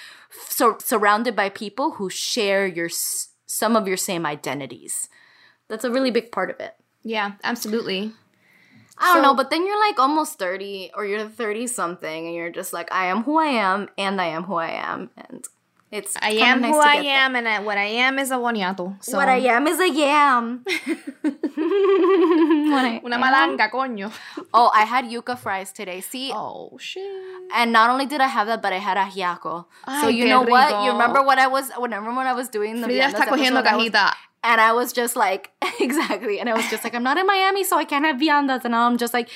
so 0.49 0.77
surrounded 0.79 1.35
by 1.35 1.49
people 1.49 1.91
who 1.93 2.09
share 2.09 2.65
your 2.65 2.89
some 2.89 3.75
of 3.75 3.87
your 3.87 3.97
same 3.97 4.25
identities. 4.25 5.07
That's 5.71 5.85
a 5.85 5.89
really 5.89 6.11
big 6.11 6.33
part 6.33 6.49
of 6.49 6.59
it. 6.59 6.75
Yeah, 7.01 7.39
absolutely. 7.45 8.11
I 8.97 9.13
don't 9.13 9.23
so, 9.23 9.29
know, 9.29 9.33
but 9.33 9.49
then 9.49 9.65
you're 9.65 9.79
like 9.79 9.97
almost 9.99 10.37
30 10.37 10.91
or 10.95 11.05
you're 11.05 11.29
30 11.29 11.65
something 11.67 12.27
and 12.27 12.35
you're 12.35 12.51
just 12.51 12.73
like, 12.73 12.91
I 12.91 13.05
am 13.05 13.23
who 13.23 13.39
I 13.39 13.45
am 13.45 13.87
and 13.97 14.19
I 14.19 14.25
am 14.25 14.43
who 14.43 14.55
I 14.55 14.71
am. 14.71 15.11
And 15.15 15.45
it's 15.89 16.17
I 16.21 16.31
am 16.31 16.59
nice 16.59 16.73
who 16.73 16.79
I 16.79 16.95
am 16.95 17.37
and 17.37 17.47
I, 17.47 17.61
what 17.61 17.77
I 17.77 17.85
am 17.85 18.19
is 18.19 18.31
a 18.31 18.35
boniato. 18.35 19.01
So. 19.01 19.15
What 19.15 19.29
I 19.29 19.37
am 19.37 19.65
is 19.65 19.79
a 19.79 19.89
yam. 19.89 20.65
Una 23.05 23.17
malanga, 23.17 23.71
coño. 23.71 24.11
Oh, 24.53 24.69
I 24.75 24.83
had 24.83 25.05
yuca 25.05 25.37
fries 25.37 25.71
today. 25.71 26.01
See? 26.01 26.33
Oh, 26.35 26.77
shit. 26.77 27.03
And 27.55 27.71
not 27.71 27.89
only 27.89 28.07
did 28.07 28.19
I 28.19 28.27
have 28.27 28.47
that, 28.47 28.61
but 28.61 28.73
I 28.73 28.79
had 28.79 28.97
a 28.97 29.05
ajiaco. 29.05 29.67
so 30.01 30.09
you 30.09 30.27
know 30.27 30.41
rico. 30.41 30.51
what? 30.51 30.83
You 30.83 30.91
remember 30.91 31.23
what 31.23 31.39
I 31.39 31.47
was, 31.47 31.71
remember 31.79 32.13
when 32.13 32.27
I 32.27 32.33
was 32.33 32.49
doing 32.49 32.81
the 32.81 32.87
Frida 32.87 33.07
está 33.07 33.25
cogiendo 33.25 33.63
cajita. 33.63 34.13
And 34.43 34.59
I 34.59 34.73
was 34.73 34.91
just 34.91 35.15
like, 35.15 35.51
exactly. 35.79 36.39
And 36.39 36.49
I 36.49 36.53
was 36.53 36.69
just 36.69 36.83
like, 36.83 36.95
I'm 36.95 37.03
not 37.03 37.17
in 37.17 37.27
Miami, 37.27 37.63
so 37.63 37.77
I 37.77 37.85
can't 37.85 38.05
have 38.05 38.17
viandas. 38.17 38.63
And 38.63 38.71
now 38.71 38.87
I'm 38.87 38.97
just 38.97 39.13
like, 39.13 39.29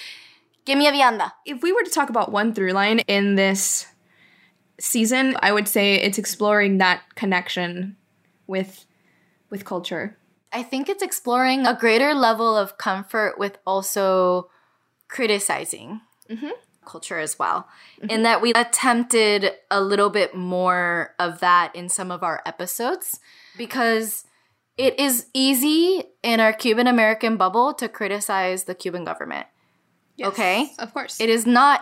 give 0.65 0.77
me 0.77 0.87
a 0.87 0.91
vianda. 0.91 1.31
If 1.45 1.61
we 1.61 1.71
were 1.71 1.83
to 1.83 1.91
talk 1.91 2.09
about 2.09 2.31
one 2.31 2.53
through 2.53 2.71
line 2.71 2.99
in 2.99 3.35
this 3.35 3.87
season, 4.79 5.35
I 5.41 5.51
would 5.51 5.67
say 5.67 5.95
it's 5.95 6.17
exploring 6.17 6.79
that 6.79 7.03
connection 7.15 7.97
with 8.47 8.85
with 9.49 9.63
culture. 9.63 10.17
I 10.51 10.63
think 10.63 10.89
it's 10.89 11.03
exploring 11.03 11.65
a 11.65 11.77
greater 11.77 12.13
level 12.13 12.57
of 12.57 12.77
comfort 12.77 13.37
with 13.37 13.57
also 13.65 14.49
criticizing 15.07 16.01
mm-hmm. 16.29 16.49
culture 16.85 17.19
as 17.19 17.37
well. 17.37 17.67
Mm-hmm. 17.99 18.09
In 18.09 18.23
that 18.23 18.41
we 18.41 18.53
attempted 18.53 19.51
a 19.69 19.81
little 19.81 20.09
bit 20.09 20.35
more 20.35 21.13
of 21.19 21.39
that 21.41 21.75
in 21.75 21.89
some 21.89 22.11
of 22.11 22.23
our 22.23 22.41
episodes 22.45 23.19
because 23.57 24.25
it 24.77 24.99
is 24.99 25.27
easy 25.33 26.03
in 26.23 26.39
our 26.39 26.53
Cuban 26.53 26.87
American 26.87 27.37
bubble 27.37 27.73
to 27.75 27.87
criticize 27.87 28.65
the 28.65 28.75
Cuban 28.75 29.03
government. 29.03 29.47
Yes, 30.17 30.27
okay? 30.29 30.71
Of 30.79 30.93
course. 30.93 31.19
It 31.19 31.29
is 31.29 31.45
not 31.45 31.81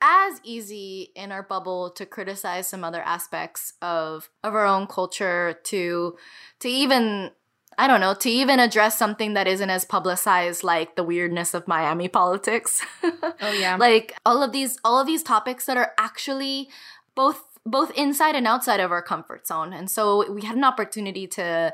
as 0.00 0.40
easy 0.44 1.10
in 1.14 1.32
our 1.32 1.42
bubble 1.42 1.90
to 1.90 2.04
criticize 2.04 2.68
some 2.68 2.84
other 2.84 3.02
aspects 3.02 3.72
of 3.80 4.28
of 4.42 4.54
our 4.54 4.66
own 4.66 4.86
culture 4.86 5.58
to 5.64 6.16
to 6.60 6.68
even 6.68 7.30
I 7.76 7.88
don't 7.88 8.00
know, 8.00 8.14
to 8.14 8.30
even 8.30 8.60
address 8.60 8.96
something 8.96 9.34
that 9.34 9.48
isn't 9.48 9.70
as 9.70 9.84
publicized 9.84 10.62
like 10.62 10.94
the 10.94 11.02
weirdness 11.02 11.54
of 11.54 11.66
Miami 11.66 12.08
politics. 12.08 12.84
oh 13.02 13.50
yeah. 13.58 13.76
like 13.76 14.14
all 14.24 14.42
of 14.42 14.52
these 14.52 14.78
all 14.84 15.00
of 15.00 15.06
these 15.06 15.22
topics 15.22 15.66
that 15.66 15.76
are 15.76 15.92
actually 15.98 16.68
both 17.14 17.42
both 17.66 17.90
inside 17.92 18.36
and 18.36 18.46
outside 18.46 18.80
of 18.80 18.92
our 18.92 19.02
comfort 19.02 19.46
zone. 19.46 19.72
And 19.72 19.90
so 19.90 20.30
we 20.30 20.42
had 20.42 20.56
an 20.56 20.64
opportunity 20.64 21.26
to 21.28 21.72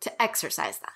to 0.00 0.22
exercise 0.22 0.78
that 0.78 0.92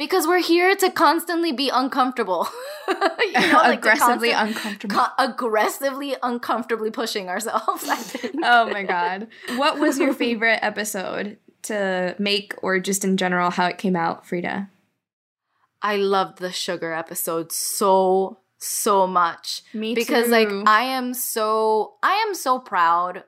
because 0.00 0.26
we're 0.26 0.40
here 0.40 0.74
to 0.74 0.90
constantly 0.90 1.52
be 1.52 1.68
uncomfortable. 1.68 2.48
you 2.88 3.32
know, 3.32 3.58
like 3.58 3.80
aggressively 3.80 4.30
constant, 4.30 4.56
uncomfortable. 4.56 4.96
Co- 4.96 5.24
aggressively 5.24 6.16
uncomfortably 6.22 6.90
pushing 6.90 7.28
ourselves. 7.28 7.84
oh 8.42 8.70
my 8.70 8.82
god. 8.82 9.28
What 9.56 9.78
was 9.78 9.98
your 9.98 10.14
favorite 10.14 10.60
episode 10.62 11.36
to 11.64 12.16
make 12.18 12.54
or 12.62 12.80
just 12.80 13.04
in 13.04 13.18
general 13.18 13.50
how 13.50 13.66
it 13.66 13.76
came 13.76 13.94
out, 13.94 14.26
Frida? 14.26 14.70
I 15.82 15.96
loved 15.96 16.38
the 16.38 16.50
sugar 16.50 16.94
episode 16.94 17.52
so 17.52 18.38
so 18.56 19.06
much. 19.06 19.62
Me 19.74 19.94
because 19.94 20.26
too. 20.26 20.30
like 20.30 20.48
I 20.66 20.84
am 20.84 21.12
so 21.12 21.94
I 22.02 22.24
am 22.26 22.34
so 22.34 22.58
proud 22.58 23.24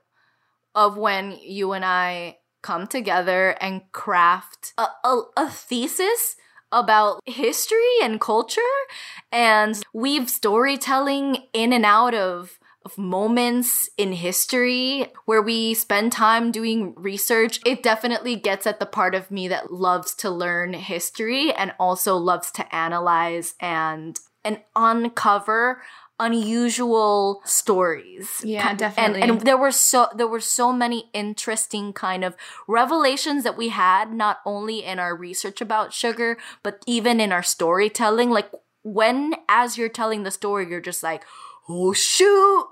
of 0.75 0.97
when 0.97 1.37
you 1.43 1.73
and 1.73 1.85
I 1.85 2.39
come 2.63 2.87
together 2.87 3.57
and 3.61 3.83
craft 3.93 4.73
a, 4.79 4.87
a, 5.05 5.23
a 5.37 5.51
thesis 5.51 6.37
about 6.71 7.21
history 7.27 7.99
and 8.03 8.21
culture 8.21 8.61
and 9.31 9.83
weave 9.93 10.31
storytelling 10.31 11.37
in 11.53 11.73
and 11.73 11.85
out 11.85 12.15
of 12.15 12.59
of 12.85 12.99
moments 12.99 13.89
in 13.97 14.13
history 14.13 15.07
where 15.25 15.43
we 15.43 15.75
spend 15.75 16.13
time 16.13 16.51
doing 16.51 16.95
research, 16.97 17.61
it 17.65 17.83
definitely 17.83 18.37
gets 18.37 18.67
at 18.67 18.81
the 18.81 18.87
part 18.87 19.15
of 19.15 19.31
me 19.31 19.49
that 19.49 19.73
loves 19.73 20.15
to 20.17 20.31
learn 20.31 20.75
history 20.75 21.53
and 21.53 21.73
also 21.79 22.17
loves 22.17 22.51
to 22.51 22.75
analyze 22.75 23.55
and 23.61 24.19
and 24.45 24.61
uncover 24.75 25.81
unusual 26.19 27.43
stories. 27.45 28.41
Yeah, 28.45 28.75
definitely. 28.75 29.23
And, 29.23 29.31
and 29.33 29.41
there 29.43 29.57
were 29.57 29.73
so 29.73 30.09
there 30.15 30.27
were 30.29 30.41
so 30.41 30.73
many 30.73 31.11
interesting 31.13 31.93
kind 31.93 32.25
of 32.25 32.37
revelations 32.69 33.45
that 33.45 33.57
we 33.57 33.71
had 33.71 34.13
not 34.13 34.39
only 34.47 34.85
in 34.85 34.99
our 34.99 35.17
research 35.17 35.61
about 35.61 35.93
sugar, 35.93 36.39
but 36.63 36.83
even 36.87 37.21
in 37.21 37.33
our 37.33 37.43
storytelling. 37.43 38.31
Like 38.31 38.51
when 38.83 39.35
as 39.49 39.77
you're 39.77 39.89
telling 39.89 40.23
the 40.23 40.31
story, 40.31 40.69
you're 40.69 40.81
just 40.81 41.03
like, 41.03 41.25
oh 41.69 41.93
shoot. 41.93 42.69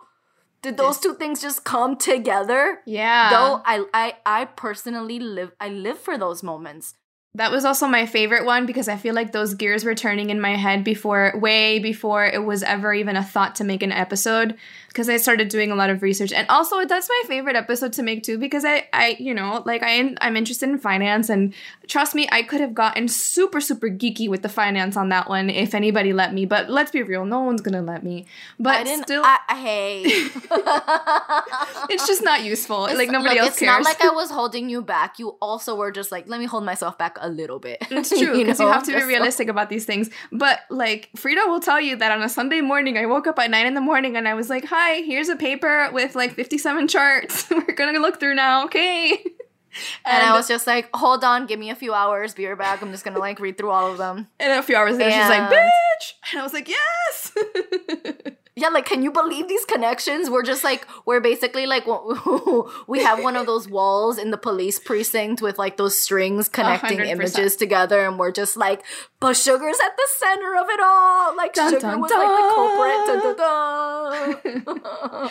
Did 0.62 0.76
those 0.76 1.00
two 1.00 1.14
things 1.14 1.40
just 1.40 1.64
come 1.64 1.96
together? 1.96 2.80
Yeah. 2.84 3.30
Though 3.30 3.62
I 3.64 3.84
I 3.94 4.16
I 4.26 4.44
personally 4.44 5.18
live 5.18 5.52
I 5.58 5.68
live 5.68 5.98
for 5.98 6.18
those 6.18 6.42
moments 6.42 6.94
That 7.36 7.52
was 7.52 7.64
also 7.64 7.86
my 7.86 8.06
favorite 8.06 8.44
one 8.44 8.66
because 8.66 8.88
I 8.88 8.96
feel 8.96 9.14
like 9.14 9.30
those 9.30 9.54
gears 9.54 9.84
were 9.84 9.94
turning 9.94 10.30
in 10.30 10.40
my 10.40 10.56
head 10.56 10.82
before, 10.82 11.32
way 11.36 11.78
before 11.78 12.26
it 12.26 12.44
was 12.44 12.64
ever 12.64 12.92
even 12.92 13.14
a 13.14 13.22
thought 13.22 13.54
to 13.56 13.64
make 13.64 13.84
an 13.84 13.92
episode. 13.92 14.56
Because 14.88 15.08
I 15.08 15.16
started 15.16 15.48
doing 15.48 15.70
a 15.70 15.76
lot 15.76 15.90
of 15.90 16.02
research, 16.02 16.32
and 16.32 16.48
also 16.48 16.84
that's 16.84 17.08
my 17.08 17.22
favorite 17.28 17.54
episode 17.54 17.92
to 17.92 18.02
make 18.02 18.24
too. 18.24 18.36
Because 18.36 18.64
I, 18.64 18.88
I, 18.92 19.16
you 19.20 19.32
know, 19.32 19.62
like 19.64 19.84
I, 19.84 20.16
I'm 20.20 20.36
interested 20.36 20.68
in 20.68 20.78
finance, 20.78 21.28
and 21.28 21.54
trust 21.90 22.14
me, 22.14 22.28
I 22.30 22.42
could 22.42 22.60
have 22.60 22.72
gotten 22.72 23.08
super, 23.08 23.60
super 23.60 23.88
geeky 23.88 24.28
with 24.28 24.42
the 24.42 24.48
finance 24.48 24.96
on 24.96 25.08
that 25.08 25.28
one 25.28 25.50
if 25.50 25.74
anybody 25.74 26.12
let 26.12 26.32
me. 26.32 26.46
But 26.46 26.70
let's 26.70 26.92
be 26.92 27.02
real, 27.02 27.24
no 27.24 27.40
one's 27.40 27.60
gonna 27.60 27.82
let 27.82 28.04
me. 28.04 28.26
But 28.58 28.76
I 28.76 28.84
didn't. 28.84 29.02
still, 29.02 29.22
I, 29.24 29.38
hey, 29.56 30.02
it's 31.92 32.06
just 32.06 32.22
not 32.22 32.44
useful. 32.44 32.84
It's- 32.84 32.96
like 32.96 33.10
nobody 33.10 33.34
look, 33.34 33.40
else 33.40 33.50
it's 33.50 33.58
cares. 33.58 33.78
It's 33.80 33.88
not 33.88 34.00
like 34.00 34.12
I 34.12 34.14
was 34.14 34.30
holding 34.30 34.70
you 34.70 34.82
back. 34.82 35.18
You 35.18 35.30
also 35.42 35.74
were 35.74 35.90
just 35.90 36.12
like, 36.12 36.28
let 36.28 36.38
me 36.38 36.46
hold 36.46 36.64
myself 36.64 36.96
back 36.96 37.18
a 37.20 37.28
little 37.28 37.58
bit. 37.58 37.84
It's 37.90 38.08
true 38.08 38.36
because 38.36 38.60
you, 38.60 38.66
know? 38.66 38.72
have 38.72 38.84
to 38.84 38.96
be 38.96 39.02
realistic 39.02 39.48
about 39.48 39.68
these 39.68 39.84
things. 39.84 40.08
But 40.30 40.60
like 40.70 41.10
Frida 41.16 41.42
will 41.48 41.60
tell 41.60 41.80
you 41.80 41.96
that 41.96 42.12
on 42.12 42.22
a 42.22 42.28
Sunday 42.28 42.60
morning, 42.60 42.96
I 42.96 43.06
woke 43.06 43.26
up 43.26 43.38
at 43.38 43.50
nine 43.50 43.66
in 43.66 43.74
the 43.74 43.80
morning 43.80 44.16
and 44.16 44.28
I 44.28 44.34
was 44.34 44.48
like, 44.48 44.64
"Hi, 44.66 45.02
here's 45.02 45.28
a 45.28 45.36
paper 45.36 45.90
with 45.92 46.14
like 46.14 46.34
57 46.34 46.86
charts. 46.86 47.50
We're 47.50 47.74
gonna 47.74 47.98
look 47.98 48.20
through 48.20 48.36
now, 48.36 48.64
okay?" 48.66 49.24
And, 50.04 50.22
I 50.22 50.36
was 50.36 50.48
just 50.48 50.66
like, 50.66 50.88
hold 50.94 51.22
on, 51.24 51.46
give 51.46 51.58
me 51.58 51.70
a 51.70 51.74
few 51.74 51.94
hours, 51.94 52.34
be 52.34 52.46
right 52.46 52.58
back. 52.58 52.82
I'm 52.82 52.90
just 52.90 53.04
gonna 53.04 53.18
like 53.18 53.38
read 53.40 53.56
through 53.56 53.70
all 53.70 53.90
of 53.90 53.98
them. 53.98 54.28
and 54.40 54.52
a 54.52 54.62
few 54.62 54.76
hours 54.76 54.96
later, 54.96 55.10
she's 55.10 55.28
like, 55.28 55.50
"Bitch," 55.50 56.12
and 56.32 56.40
I 56.40 56.42
was 56.42 56.52
like, 56.52 56.68
"Yes." 56.68 57.32
Yeah, 58.56 58.68
like, 58.68 58.84
can 58.84 59.02
you 59.02 59.10
believe 59.12 59.48
these 59.48 59.64
connections? 59.64 60.28
We're 60.28 60.42
just 60.42 60.64
like, 60.64 60.86
we're 61.06 61.20
basically 61.20 61.66
like, 61.66 61.86
we 62.88 63.00
have 63.02 63.22
one 63.22 63.36
of 63.36 63.46
those 63.46 63.68
walls 63.68 64.18
in 64.18 64.30
the 64.32 64.36
police 64.36 64.78
precinct 64.78 65.40
with 65.40 65.56
like 65.58 65.76
those 65.76 65.96
strings 65.98 66.48
connecting 66.48 66.98
hundred 66.98 67.16
percent. 67.18 67.38
images 67.38 67.56
together, 67.56 68.04
and 68.04 68.18
we're 68.18 68.32
just 68.32 68.56
like, 68.56 68.82
but 69.20 69.36
Sugar's 69.36 69.78
at 69.84 69.96
the 69.96 70.08
center 70.16 70.56
of 70.56 70.68
it 70.68 70.80
all. 70.82 71.36
Like, 71.36 71.54
Dun, 71.54 71.70
Sugar 71.72 71.80
dun, 71.80 72.00
was 72.00 72.10
dun. 72.10 72.18
like 72.18 72.36
the 72.36 72.54
culprit. 72.54 72.70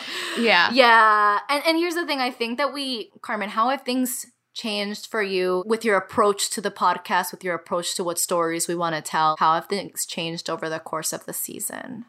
Yeah. 0.38 0.70
Yeah. 0.72 1.38
And 1.48 1.62
and 1.66 1.76
here's 1.78 1.94
the 1.94 2.06
thing, 2.06 2.20
I 2.20 2.30
think 2.30 2.58
that 2.58 2.72
we 2.72 3.10
Carmen, 3.22 3.48
how 3.50 3.68
have 3.68 3.82
things 3.82 4.26
changed 4.54 5.06
for 5.06 5.22
you 5.22 5.62
with 5.66 5.84
your 5.84 5.96
approach 5.96 6.50
to 6.50 6.60
the 6.60 6.70
podcast, 6.70 7.32
with 7.32 7.44
your 7.44 7.54
approach 7.54 7.94
to 7.96 8.04
what 8.04 8.18
stories 8.18 8.68
we 8.68 8.74
want 8.74 8.94
to 8.96 9.02
tell? 9.02 9.36
How 9.38 9.54
have 9.54 9.66
things 9.66 10.06
changed 10.06 10.50
over 10.50 10.68
the 10.68 10.78
course 10.78 11.12
of 11.12 11.24
the 11.26 11.32
season? 11.32 12.06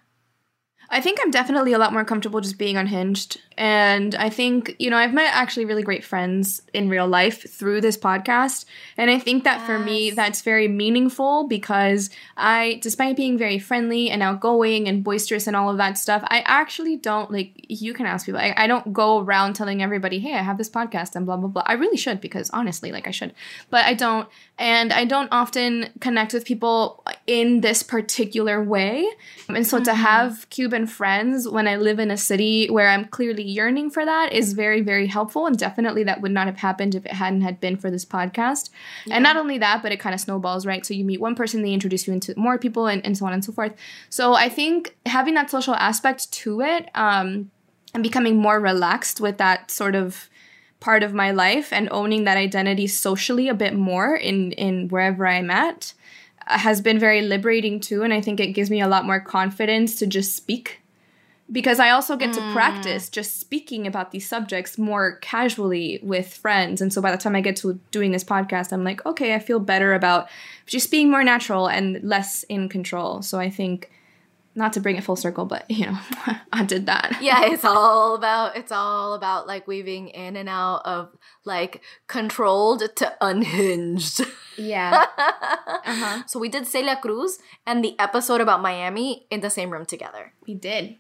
I 0.92 1.00
think 1.00 1.20
I'm 1.22 1.32
definitely 1.32 1.72
a 1.72 1.78
lot 1.78 1.94
more 1.94 2.04
comfortable 2.04 2.42
just 2.42 2.58
being 2.58 2.76
unhinged. 2.76 3.40
And 3.58 4.16
I 4.16 4.30
think, 4.30 4.76
you 4.80 4.90
know, 4.90 4.98
I've 4.98 5.14
met 5.14 5.34
actually 5.34 5.66
really 5.66 5.84
great 5.84 6.04
friends 6.04 6.62
in 6.74 6.90
real 6.90 7.08
life 7.08 7.50
through 7.50 7.82
this 7.82 7.98
podcast. 7.98 8.66
And 8.98 9.12
I 9.12 9.20
think 9.20 9.44
that 9.44 9.66
for 9.66 9.78
me, 9.78 10.12
that's 10.12 10.42
very 10.42 10.68
meaningful 10.68 11.48
because 11.48 12.10
I, 12.36 12.80
despite 12.82 13.16
being 13.16 13.38
very 13.38 13.60
friendly 13.60 14.10
and 14.10 14.24
outgoing 14.24 14.88
and 14.88 15.04
boisterous 15.04 15.48
and 15.48 15.56
all 15.56 15.70
of 15.70 15.78
that 15.78 15.98
stuff, 15.98 16.24
I 16.28 16.44
actually 16.46 16.98
don't, 16.98 17.32
like, 17.32 17.52
you 17.70 17.94
can 17.94 18.06
ask 18.06 18.26
people, 18.26 18.42
I, 18.42 18.54
I 18.58 18.68
don't 18.68 18.92
go 18.92 19.20
around 19.20 19.54
telling 19.54 19.84
everybody, 19.84 20.20
hey, 20.20 20.34
I 20.34 20.42
have 20.42 20.58
this 20.58 20.70
podcast 20.70 21.16
and 21.16 21.26
blah, 21.26 21.38
blah, 21.38 21.50
blah. 21.50 21.64
I 21.66 21.74
really 21.74 21.98
should 21.98 22.20
because 22.20 22.50
honestly, 22.50 22.92
like, 22.92 23.08
I 23.08 23.12
should. 23.12 23.34
But 23.70 23.86
I 23.86 23.94
don't. 23.94 24.28
And 24.58 24.94
I 24.94 25.06
don't 25.06 25.30
often 25.32 25.90
connect 26.00 26.34
with 26.34 26.46
people 26.46 27.04
in 27.28 27.62
this 27.62 27.82
particular 27.82 28.64
way. 28.64 29.08
And 29.50 29.66
so 29.66 29.80
to 29.80 29.92
mm-hmm. 29.92 30.02
have 30.02 30.50
Cuban 30.50 30.81
friends 30.88 31.48
when 31.48 31.68
I 31.68 31.76
live 31.76 32.00
in 32.00 32.12
a 32.12 32.18
city 32.18 32.70
where 32.70 32.90
I'm 32.90 33.06
clearly 33.06 33.44
yearning 33.44 33.90
for 33.90 34.06
that 34.06 34.34
is 34.34 34.54
very, 34.54 34.82
very 34.82 35.08
helpful. 35.08 35.46
And 35.46 35.58
definitely 35.58 36.04
that 36.04 36.22
would 36.22 36.32
not 36.32 36.48
have 36.48 36.58
happened 36.58 36.96
if 36.96 37.06
it 37.06 37.14
hadn't 37.14 37.42
had 37.42 37.60
been 37.60 37.78
for 37.78 37.92
this 37.92 38.06
podcast. 38.06 38.70
And 39.10 39.24
not 39.24 39.38
only 39.38 39.58
that, 39.58 39.82
but 39.82 39.92
it 39.92 40.00
kind 40.00 40.14
of 40.14 40.22
snowballs, 40.22 40.66
right? 40.66 40.86
So 40.86 40.94
you 40.94 41.06
meet 41.06 41.22
one 41.22 41.36
person, 41.36 41.62
they 41.62 41.74
introduce 41.74 42.08
you 42.08 42.14
into 42.14 42.34
more 42.38 42.58
people 42.58 42.88
and, 42.88 43.06
and 43.06 43.18
so 43.18 43.26
on 43.26 43.34
and 43.34 43.44
so 43.44 43.52
forth. 43.52 43.74
So 44.10 44.34
I 44.34 44.50
think 44.50 44.96
having 45.06 45.34
that 45.36 45.50
social 45.50 45.76
aspect 45.76 46.32
to 46.32 46.62
it, 46.62 46.90
um, 46.96 47.52
and 47.94 48.04
becoming 48.04 48.38
more 48.38 48.60
relaxed 48.60 49.20
with 49.20 49.38
that 49.38 49.70
sort 49.70 49.96
of 49.96 50.30
part 50.80 51.04
of 51.04 51.14
my 51.14 51.32
life 51.32 51.72
and 51.72 51.88
owning 51.92 52.24
that 52.24 52.38
identity 52.38 52.88
socially 52.88 53.48
a 53.48 53.54
bit 53.54 53.76
more 53.76 54.16
in 54.16 54.52
in 54.54 54.88
wherever 54.90 55.28
I'm 55.28 55.52
at 55.52 55.94
has 56.60 56.82
been 56.82 57.00
very 57.00 57.22
liberating 57.22 57.80
too 57.80 58.04
and 58.04 58.14
I 58.14 58.22
think 58.22 58.40
it 58.40 58.54
gives 58.54 58.70
me 58.70 58.82
a 58.82 58.88
lot 58.88 59.06
more 59.06 59.20
confidence 59.20 59.96
to 60.00 60.08
just 60.08 60.36
speak. 60.36 60.80
Because 61.52 61.82
I 61.82 61.90
also 61.90 62.16
get 62.16 62.32
to 62.34 62.42
hmm. 62.42 62.54
practice 62.54 63.10
just 63.10 63.38
speaking 63.38 63.86
about 63.86 64.12
these 64.12 64.26
subjects 64.28 64.78
more 64.78 65.18
casually 65.18 66.00
with 66.02 66.34
friends 66.34 66.82
and 66.82 66.94
so 66.94 67.02
by 67.02 67.12
the 67.12 67.18
time 67.18 67.36
I 67.36 67.42
get 67.42 67.58
to 67.58 67.80
doing 67.92 68.12
this 68.12 68.24
podcast 68.24 68.72
I'm 68.72 68.84
like 68.84 69.06
okay 69.06 69.36
I 69.36 69.40
feel 69.40 69.60
better 69.60 69.94
about 69.94 70.30
just 70.66 70.92
being 70.92 71.12
more 71.12 71.24
natural 71.24 71.68
and 71.68 72.02
less 72.04 72.44
in 72.44 72.70
control. 72.70 73.22
So 73.22 73.40
I 73.40 73.50
think 73.50 73.92
not 74.56 74.74
to 74.74 74.80
bring 74.80 74.96
it 74.98 75.04
full 75.04 75.16
circle 75.16 75.46
but 75.46 75.70
you 75.70 75.86
know 75.86 75.98
I 76.54 76.64
did 76.66 76.86
that 76.88 77.18
yeah, 77.22 77.46
it's 77.46 77.64
all 77.66 78.16
about 78.16 78.58
it's 78.58 78.72
all 78.72 79.14
about 79.14 79.48
like 79.48 79.68
weaving 79.68 80.10
in 80.10 80.36
and 80.36 80.50
out 80.50 80.82
of 80.86 81.10
like 81.46 81.82
controlled 82.08 82.84
to 82.98 83.14
unhinged. 83.22 84.22
yeah 84.58 85.06
uh-huh 85.18 86.24
So 86.28 86.40
we 86.40 86.50
did 86.50 86.68
Celia 86.68 86.98
Cruz 87.02 87.40
and 87.66 87.84
the 87.84 87.98
episode 88.00 88.42
about 88.42 88.62
Miami 88.62 89.28
in 89.32 89.40
the 89.42 89.50
same 89.50 89.70
room 89.72 89.86
together. 89.86 90.34
we 90.46 90.54
did 90.56 90.98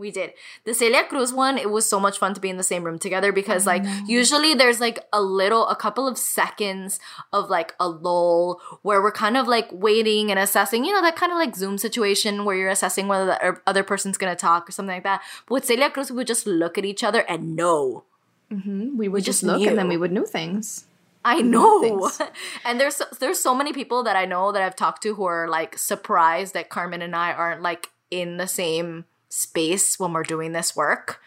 We 0.00 0.10
did. 0.10 0.32
The 0.64 0.74
Celia 0.74 1.04
Cruz 1.04 1.32
one, 1.32 1.58
it 1.58 1.70
was 1.70 1.88
so 1.88 2.00
much 2.00 2.18
fun 2.18 2.34
to 2.34 2.40
be 2.40 2.48
in 2.48 2.56
the 2.56 2.62
same 2.62 2.82
room 2.84 2.98
together 2.98 3.32
because 3.32 3.66
like 3.66 3.84
usually 4.06 4.54
there's 4.54 4.80
like 4.80 4.98
a 5.12 5.20
little 5.20 5.68
a 5.68 5.76
couple 5.76 6.08
of 6.08 6.16
seconds 6.18 6.98
of 7.32 7.50
like 7.50 7.74
a 7.78 7.88
lull 7.88 8.60
where 8.82 9.02
we're 9.02 9.12
kind 9.12 9.36
of 9.36 9.46
like 9.46 9.68
waiting 9.70 10.30
and 10.30 10.40
assessing, 10.40 10.84
you 10.84 10.92
know, 10.92 11.02
that 11.02 11.16
kind 11.16 11.30
of 11.30 11.38
like 11.38 11.54
Zoom 11.54 11.78
situation 11.78 12.44
where 12.44 12.56
you're 12.56 12.70
assessing 12.70 13.06
whether 13.06 13.26
the 13.26 13.44
er- 13.44 13.62
other 13.66 13.84
person's 13.84 14.18
gonna 14.18 14.34
talk 14.34 14.68
or 14.68 14.72
something 14.72 14.96
like 14.96 15.04
that. 15.04 15.22
But 15.46 15.54
with 15.54 15.64
Celia 15.66 15.90
Cruz, 15.90 16.10
we 16.10 16.16
would 16.16 16.26
just 16.26 16.46
look 16.46 16.78
at 16.78 16.84
each 16.84 17.04
other 17.04 17.20
and 17.28 17.54
know. 17.54 18.04
hmm 18.50 18.96
we 18.96 19.06
would 19.06 19.22
just 19.22 19.42
just 19.42 19.42
look 19.44 19.64
and 19.68 19.78
then 19.78 19.88
we 19.88 19.96
would 19.96 20.10
know 20.12 20.24
things 20.24 20.86
I 21.24 21.42
know. 21.42 22.10
and 22.64 22.80
there's 22.80 23.02
there's 23.18 23.38
so 23.38 23.54
many 23.54 23.72
people 23.72 24.02
that 24.04 24.16
I 24.16 24.24
know 24.24 24.52
that 24.52 24.62
I've 24.62 24.76
talked 24.76 25.02
to 25.02 25.14
who 25.14 25.24
are 25.24 25.48
like 25.48 25.76
surprised 25.76 26.54
that 26.54 26.70
Carmen 26.70 27.02
and 27.02 27.14
I 27.14 27.32
aren't 27.32 27.62
like 27.62 27.90
in 28.10 28.38
the 28.38 28.46
same 28.46 29.04
space 29.30 29.98
when 29.98 30.12
we're 30.12 30.22
doing 30.22 30.52
this 30.52 30.76
work 30.76 31.20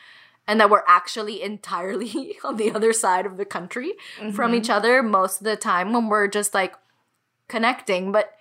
and 0.47 0.59
that 0.59 0.69
we're 0.69 0.83
actually 0.87 1.41
entirely 1.41 2.37
on 2.43 2.57
the 2.57 2.71
other 2.71 2.93
side 2.93 3.25
of 3.25 3.37
the 3.37 3.45
country 3.45 3.93
from 4.17 4.51
mm-hmm. 4.51 4.55
each 4.55 4.69
other 4.69 5.01
most 5.01 5.41
of 5.41 5.45
the 5.45 5.55
time 5.55 5.91
when 5.93 6.07
we're 6.07 6.27
just 6.27 6.53
like 6.53 6.75
connecting 7.47 8.11
but 8.11 8.35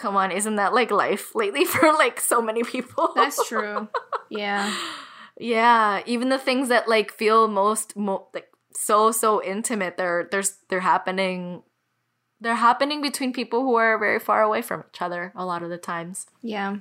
come 0.00 0.16
on 0.16 0.32
isn't 0.32 0.56
that 0.56 0.74
like 0.74 0.90
life 0.90 1.34
lately 1.34 1.64
for 1.66 1.92
like 1.92 2.18
so 2.18 2.42
many 2.42 2.64
people 2.64 3.12
That's 3.14 3.46
true. 3.46 3.88
yeah. 4.30 4.74
yeah, 5.38 6.02
even 6.06 6.30
the 6.30 6.38
things 6.38 6.68
that 6.70 6.88
like 6.88 7.12
feel 7.12 7.46
most 7.46 7.96
mo- 7.96 8.26
like 8.34 8.48
so 8.74 9.12
so 9.12 9.42
intimate, 9.42 9.96
they're 9.96 10.28
there's 10.30 10.58
they're 10.68 10.80
happening 10.80 11.62
they're 12.40 12.54
happening 12.54 13.02
between 13.02 13.34
people 13.34 13.60
who 13.60 13.74
are 13.74 13.98
very 13.98 14.18
far 14.18 14.42
away 14.42 14.62
from 14.62 14.82
each 14.88 15.02
other 15.02 15.32
a 15.36 15.44
lot 15.44 15.62
of 15.62 15.68
the 15.68 15.76
times. 15.76 16.26
Yeah. 16.42 16.78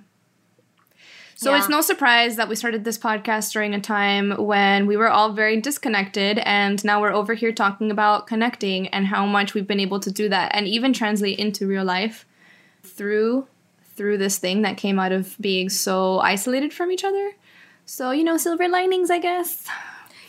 So 1.42 1.52
Yeah. 1.52 1.60
it's 1.60 1.70
no 1.70 1.80
surprise 1.80 2.36
that 2.36 2.50
we 2.50 2.56
started 2.58 2.84
this 2.84 2.98
podcast 2.98 3.54
during 3.54 3.74
a 3.74 3.80
time 3.80 4.32
when 4.32 4.88
we 4.88 4.98
were 4.98 5.08
all 5.08 5.32
very 5.32 5.56
disconnected, 5.62 6.38
and 6.40 6.84
now 6.84 7.00
we're 7.00 7.14
over 7.14 7.34
here 7.34 7.54
talking 7.54 7.92
about 7.92 8.28
connecting 8.28 8.90
and 8.90 9.08
how 9.08 9.26
much 9.26 9.54
we've 9.54 9.66
been 9.66 9.80
able 9.80 10.02
to 10.02 10.12
do 10.12 10.28
that 10.28 10.52
and 10.54 10.68
even 10.68 10.92
translate 10.92 11.40
into 11.40 11.66
real 11.66 11.86
life 11.86 12.26
through 12.84 13.48
through 13.96 14.18
this 14.18 14.38
thing 14.38 14.64
that 14.64 14.76
came 14.76 15.00
out 15.00 15.14
of 15.14 15.38
being 15.40 15.70
so 15.70 16.20
isolated 16.20 16.74
from 16.74 16.92
each 16.92 17.06
other. 17.06 17.32
So, 17.86 18.12
you 18.12 18.26
know, 18.26 18.36
silver 18.36 18.68
linings, 18.68 19.10
I 19.10 19.20
guess. 19.20 19.66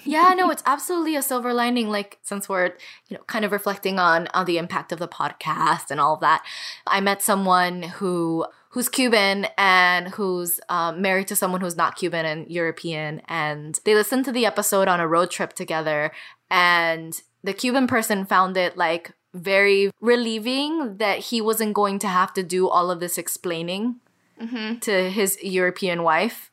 Yeah, 0.04 0.32
no, 0.36 0.48
it's 0.50 0.62
absolutely 0.64 1.16
a 1.16 1.22
silver 1.22 1.52
lining. 1.52 1.88
Like 1.90 2.18
since 2.22 2.48
we're 2.48 2.66
you 3.08 3.16
know 3.16 3.22
kind 3.26 3.44
of 3.44 3.50
reflecting 3.50 3.98
on 3.98 4.28
on 4.32 4.46
the 4.46 4.58
impact 4.58 4.92
of 4.92 5.00
the 5.00 5.08
podcast 5.08 5.90
and 5.90 5.98
all 6.00 6.14
of 6.14 6.20
that, 6.20 6.44
I 6.86 7.00
met 7.00 7.20
someone 7.20 7.82
who 7.82 8.46
who's 8.70 8.88
Cuban 8.88 9.46
and 9.58 10.08
who's 10.08 10.60
um, 10.68 11.02
married 11.02 11.28
to 11.28 11.36
someone 11.36 11.60
who's 11.60 11.76
not 11.76 11.96
Cuban 11.96 12.24
and 12.24 12.48
European, 12.50 13.20
and 13.28 13.78
they 13.84 13.94
listened 13.94 14.24
to 14.26 14.32
the 14.32 14.46
episode 14.46 14.88
on 14.88 15.00
a 15.00 15.08
road 15.08 15.30
trip 15.30 15.52
together, 15.52 16.12
and 16.50 17.20
the 17.44 17.52
Cuban 17.52 17.86
person 17.86 18.24
found 18.26 18.56
it 18.56 18.76
like 18.76 19.12
very 19.34 19.90
relieving 20.00 20.96
that 20.98 21.18
he 21.18 21.40
wasn't 21.40 21.72
going 21.74 21.98
to 22.00 22.08
have 22.08 22.32
to 22.34 22.42
do 22.42 22.68
all 22.68 22.90
of 22.90 23.00
this 23.00 23.16
explaining 23.18 23.96
to 24.80 25.10
his 25.10 25.38
European 25.42 26.02
wife 26.02 26.50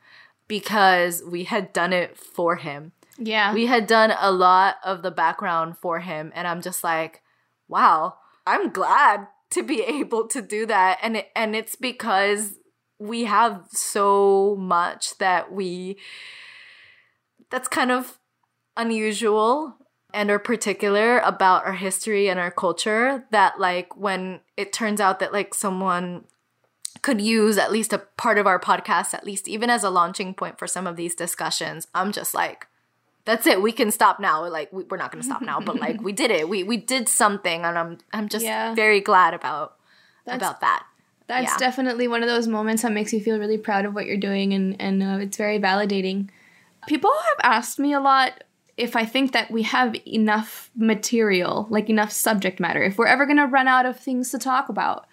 because 0.48 1.24
we 1.26 1.46
had 1.46 1.72
done 1.74 1.94
it 1.94 2.18
for 2.18 2.58
him 2.58 2.92
Yeah. 3.18 3.54
we 3.54 3.66
had 3.66 3.88
done 3.88 4.14
a 4.20 4.32
lot 4.32 4.76
of 4.84 5.02
the 5.02 5.12
background 5.12 5.78
for 5.78 6.00
him 6.02 6.32
and 6.36 6.48
i'm 6.48 6.62
just 6.62 6.84
like 6.84 7.22
wow 7.70 8.16
i'm 8.46 8.70
glad 8.70 9.28
to 9.52 9.64
be 9.64 9.82
able 9.88 10.28
to 10.28 10.42
do 10.42 10.66
that. 10.66 11.00
And 11.02 11.18
it, 11.18 11.30
and 11.36 11.56
it's 11.56 11.76
because 11.76 12.56
we 13.00 13.26
have 13.26 13.66
so 13.72 14.56
much 14.60 15.18
that 15.20 15.52
we 15.52 15.98
that's 17.50 17.68
kind 17.68 17.92
of 17.92 18.18
unusual 18.76 19.76
and 20.14 20.32
are 20.32 20.40
particular 20.40 21.20
about 21.20 21.66
our 21.66 21.74
history 21.74 22.30
and 22.30 22.40
our 22.40 22.52
culture 22.52 23.26
that 23.32 23.60
like 23.60 23.96
when 23.96 24.40
it 24.56 24.74
turns 24.74 25.00
out 25.00 25.20
that 25.20 25.34
like 25.34 25.54
someone 25.54 26.24
could 27.02 27.22
use 27.22 27.58
at 27.58 27.72
least 27.72 27.94
a 27.94 28.00
part 28.18 28.38
of 28.38 28.48
our 28.48 28.60
podcast 28.60 29.14
at 29.14 29.26
least 29.26 29.48
even 29.48 29.70
as 29.70 29.84
a 29.84 29.90
launching 29.90 30.34
point 30.34 30.58
for 30.58 30.68
some 30.68 30.88
of 30.88 30.96
these 30.96 31.14
discussions 31.14 31.88
i'm 31.94 32.12
just 32.12 32.34
like 32.34 32.68
that's 33.28 33.46
it 33.46 33.62
we 33.62 33.72
can 33.72 33.92
stop 33.92 34.20
now 34.20 34.48
like 34.50 34.74
we, 34.74 34.84
are 34.90 34.98
not 34.98 35.12
going 35.12 35.22
to 35.22 35.26
stop 35.28 35.44
now 35.44 35.60
but 35.60 35.76
like 35.80 36.02
we 36.02 36.12
did 36.12 36.32
it 36.32 36.50
we 36.50 36.63
we 36.63 36.78
did 36.78 37.08
something 37.08 37.63
and 37.63 37.78
i'm 37.78 37.98
i'm 38.13 38.28
just 38.28 38.44
Yeah. 38.44 38.74
very 38.74 39.02
glad 39.02 39.36
about 39.36 39.76
That's- 40.26 40.42
about 40.42 40.62
that 40.62 40.84
That's 41.28 41.52
Yeah. 41.52 41.58
definitely 41.68 42.08
one 42.08 42.24
of 42.24 42.30
those 42.30 42.48
moments 42.48 42.82
that 42.84 42.92
makes 42.94 43.12
you 43.13 43.20
feel 43.22 43.38
really 43.38 43.58
proud 43.58 43.84
of 43.86 43.94
what 43.94 44.06
you're 44.08 44.18
doing, 44.30 44.54
and 44.54 44.76
and 44.82 45.04
uh, 45.04 45.18
it's 45.26 45.36
very 45.38 45.60
validating. 45.60 46.30
People 46.88 47.12
have 47.30 47.40
asked 47.58 47.80
me 47.80 47.92
a 47.94 48.00
lot 48.00 48.32
if 48.78 48.96
I 48.96 49.04
think 49.13 49.34
that 49.34 49.52
we 49.52 49.63
have 49.63 49.94
enough 50.06 50.70
material, 50.76 51.68
like 51.70 51.90
enough 51.90 52.12
subject 52.13 52.60
matter, 52.62 52.82
if 52.82 52.98
we're 52.98 53.12
ever 53.16 53.26
gonna 53.26 53.46
run 53.58 53.68
out 53.68 53.86
of 53.86 54.00
things 54.00 54.32
to 54.32 54.38
talk 54.40 54.70
about. 54.70 55.06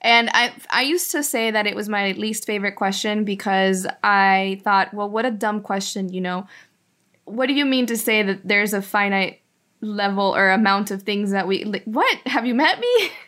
And 0.00 0.30
I 0.34 0.52
I 0.70 0.82
used 0.82 1.10
to 1.12 1.22
say 1.22 1.50
that 1.50 1.66
it 1.66 1.74
was 1.74 1.88
my 1.88 2.12
least 2.12 2.46
favorite 2.46 2.76
question 2.76 3.24
because 3.24 3.86
I 4.04 4.60
thought, 4.62 4.94
well, 4.94 5.10
what 5.10 5.24
a 5.26 5.30
dumb 5.32 5.60
question, 5.62 6.12
you 6.12 6.20
know. 6.20 6.46
What 7.24 7.46
do 7.46 7.54
you 7.54 7.64
mean 7.64 7.86
to 7.86 7.96
say 7.96 8.22
that 8.22 8.46
there's 8.46 8.74
a 8.74 8.82
finite 8.82 9.40
level 9.80 10.34
or 10.34 10.50
amount 10.50 10.90
of 10.90 11.02
things 11.02 11.30
that 11.30 11.46
we 11.46 11.64
like, 11.64 11.84
what? 11.84 12.18
Have 12.26 12.46
you 12.46 12.54
met 12.54 12.80
me? 12.80 13.10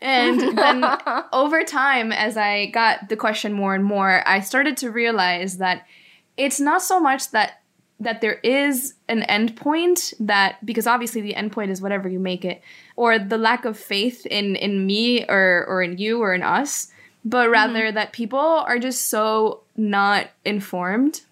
And 0.00 0.56
then 0.56 0.84
over 1.32 1.64
time 1.64 2.12
as 2.12 2.36
i 2.36 2.66
got 2.66 3.08
the 3.08 3.16
question 3.16 3.52
more 3.52 3.74
and 3.74 3.84
more 3.84 4.22
i 4.28 4.38
started 4.38 4.76
to 4.76 4.92
realize 4.92 5.58
that 5.58 5.86
it's 6.36 6.60
not 6.60 6.82
so 6.82 7.00
much 7.00 7.32
that 7.32 7.62
that 8.00 8.20
there 8.20 8.34
is 8.44 8.94
an 9.08 9.22
endpoint 9.22 10.14
that 10.20 10.64
because 10.64 10.86
obviously 10.86 11.20
the 11.20 11.34
endpoint 11.34 11.70
is 11.70 11.82
whatever 11.82 12.08
you 12.08 12.20
make 12.20 12.44
it 12.44 12.62
or 12.94 13.18
the 13.18 13.38
lack 13.38 13.64
of 13.64 13.76
faith 13.76 14.24
in 14.26 14.54
in 14.56 14.86
me 14.86 15.24
or 15.28 15.64
or 15.66 15.82
in 15.82 15.98
you 15.98 16.20
or 16.20 16.32
in 16.32 16.42
us 16.42 16.92
but 17.24 17.44
mm-hmm. 17.44 17.52
rather 17.52 17.92
that 17.92 18.12
people 18.12 18.38
are 18.38 18.78
just 18.78 19.08
so 19.08 19.62
not 19.76 20.28
informed 20.44 21.22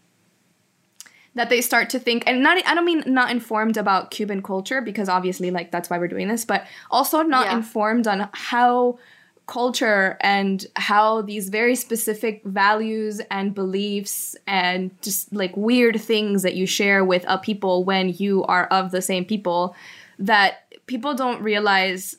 that 1.36 1.50
they 1.50 1.60
start 1.60 1.88
to 1.90 1.98
think 1.98 2.24
and 2.26 2.42
not 2.42 2.56
I 2.66 2.74
don't 2.74 2.84
mean 2.84 3.04
not 3.06 3.30
informed 3.30 3.76
about 3.76 4.10
Cuban 4.10 4.42
culture 4.42 4.80
because 4.80 5.08
obviously 5.08 5.50
like 5.50 5.70
that's 5.70 5.88
why 5.88 5.98
we're 5.98 6.08
doing 6.08 6.28
this, 6.28 6.44
but 6.44 6.66
also 6.90 7.22
not 7.22 7.46
Yeah. 7.46 7.56
informed 7.58 8.06
on 8.08 8.28
how 8.32 8.98
culture 9.46 10.16
and 10.22 10.66
how 10.74 11.22
these 11.22 11.50
very 11.50 11.76
specific 11.76 12.42
values 12.44 13.20
and 13.30 13.54
beliefs 13.54 14.34
and 14.48 14.90
just 15.02 15.32
like 15.32 15.56
weird 15.56 16.00
things 16.00 16.42
that 16.42 16.56
you 16.56 16.66
share 16.66 17.04
with 17.04 17.24
a 17.28 17.38
people 17.38 17.84
when 17.84 18.08
you 18.18 18.42
are 18.44 18.66
of 18.66 18.90
the 18.90 19.00
same 19.00 19.24
people 19.24 19.76
that 20.18 20.64
people 20.86 21.14
don't 21.14 21.40
realize 21.42 22.16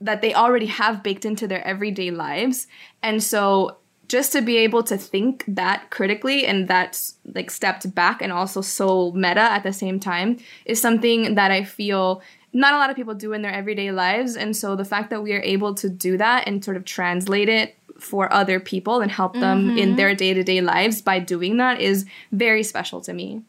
that 0.00 0.22
they 0.22 0.34
already 0.34 0.66
have 0.66 1.02
baked 1.02 1.24
into 1.24 1.46
their 1.46 1.64
everyday 1.66 2.10
lives. 2.10 2.66
And 3.02 3.22
so 3.22 3.76
just 4.08 4.32
to 4.32 4.40
be 4.40 4.56
able 4.58 4.82
to 4.84 4.96
think 4.96 5.44
that 5.48 5.90
critically 5.90 6.46
and 6.46 6.68
that's 6.68 7.16
like 7.34 7.50
stepped 7.50 7.94
back 7.94 8.22
and 8.22 8.32
also 8.32 8.60
so 8.60 9.12
meta 9.12 9.40
at 9.40 9.62
the 9.62 9.72
same 9.72 9.98
time 9.98 10.38
is 10.64 10.80
something 10.80 11.34
that 11.34 11.50
I 11.50 11.64
feel 11.64 12.22
not 12.52 12.72
a 12.72 12.78
lot 12.78 12.88
of 12.88 12.96
people 12.96 13.14
do 13.14 13.32
in 13.32 13.42
their 13.42 13.52
everyday 13.52 13.90
lives. 13.90 14.36
And 14.36 14.56
so 14.56 14.76
the 14.76 14.84
fact 14.84 15.10
that 15.10 15.22
we 15.22 15.34
are 15.34 15.42
able 15.42 15.74
to 15.74 15.90
do 15.90 16.16
that 16.16 16.46
and 16.46 16.64
sort 16.64 16.76
of 16.76 16.84
translate 16.84 17.48
it 17.48 17.76
for 17.98 18.32
other 18.32 18.60
people 18.60 19.00
and 19.00 19.10
help 19.10 19.34
them 19.34 19.76
in 19.78 19.96
their 19.96 20.14
day 20.14 20.34
to 20.34 20.42
day 20.42 20.60
lives 20.60 21.00
by 21.00 21.18
doing 21.18 21.56
that 21.56 21.80
is 21.80 22.06
very 22.32 22.62
special 22.62 23.00
to 23.02 23.12
me. 23.12 23.42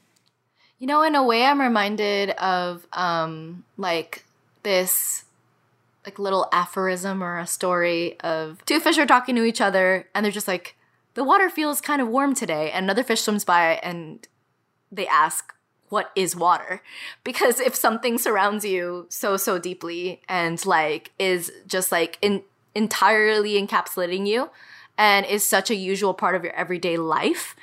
You 0.80 0.88
know, 0.88 1.04
in 1.04 1.16
a 1.16 1.24
way, 1.24 1.46
I'm 1.46 1.60
reminded 1.60 2.32
of 2.32 2.86
um, 2.94 3.64
like 3.78 4.24
this 4.64 5.24
like 6.08 6.18
little 6.18 6.48
aphorism 6.54 7.22
or 7.22 7.38
a 7.38 7.46
story 7.46 8.18
of 8.22 8.64
two 8.66 8.80
fish 8.80 8.98
are 8.98 9.06
talking 9.06 9.36
to 9.36 9.44
each 9.44 9.60
other, 9.60 10.08
and 10.16 10.24
they're 10.24 10.32
just 10.32 10.48
like, 10.48 10.78
"The 11.16 11.24
water 11.24 11.50
feels 11.50 11.82
kind 11.82 12.02
of 12.02 12.08
warm 12.08 12.34
today," 12.34 12.72
and 12.72 12.86
another 12.86 13.04
fish 13.04 13.22
swims 13.22 13.44
by, 13.44 13.80
and 13.84 14.26
they 14.90 15.06
ask, 15.06 15.54
"What 15.90 16.12
is 16.16 16.34
water?" 16.34 16.82
Because 17.26 17.60
if 17.60 17.76
something 17.76 18.18
surrounds 18.18 18.64
you 18.64 19.08
so 19.10 19.36
so 19.36 19.60
deeply 19.60 20.22
and 20.30 20.66
like 20.66 21.12
is 21.20 21.52
just 21.68 21.92
like 21.92 22.18
in 22.22 22.44
entirely 22.74 23.62
encapsulating 23.62 24.26
you, 24.26 24.50
and 24.98 25.26
is 25.26 25.46
such 25.46 25.70
a 25.70 25.76
usual 25.76 26.14
part 26.14 26.36
of 26.36 26.44
your 26.44 26.54
everyday 26.54 26.96
life 26.98 27.54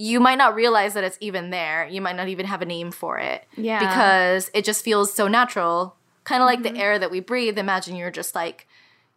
you 0.00 0.20
might 0.20 0.38
not 0.38 0.54
realize 0.54 0.94
that 0.94 1.02
it's 1.02 1.18
even 1.20 1.50
there. 1.50 1.88
You 1.88 2.00
might 2.00 2.14
not 2.14 2.28
even 2.28 2.46
have 2.46 2.62
a 2.62 2.64
name 2.64 2.92
for 2.92 3.18
it. 3.18 3.44
Yeah. 3.56 3.80
Because 3.80 4.48
it 4.54 4.64
just 4.64 4.84
feels 4.84 5.12
so 5.12 5.26
natural. 5.26 5.96
Kind 6.28 6.42
of 6.42 6.46
like 6.46 6.62
the 6.62 6.68
mm-hmm. 6.68 6.78
air 6.78 6.98
that 6.98 7.10
we 7.10 7.20
breathe. 7.20 7.56
Imagine 7.56 7.96
you're 7.96 8.10
just 8.10 8.34
like, 8.34 8.66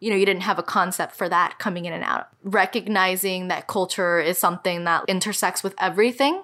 you 0.00 0.08
know, 0.08 0.16
you 0.16 0.24
didn't 0.24 0.44
have 0.44 0.58
a 0.58 0.62
concept 0.62 1.14
for 1.14 1.28
that 1.28 1.58
coming 1.58 1.84
in 1.84 1.92
and 1.92 2.02
out. 2.02 2.28
Recognizing 2.42 3.48
that 3.48 3.66
culture 3.66 4.18
is 4.18 4.38
something 4.38 4.84
that 4.84 5.04
intersects 5.08 5.62
with 5.62 5.74
everything 5.78 6.42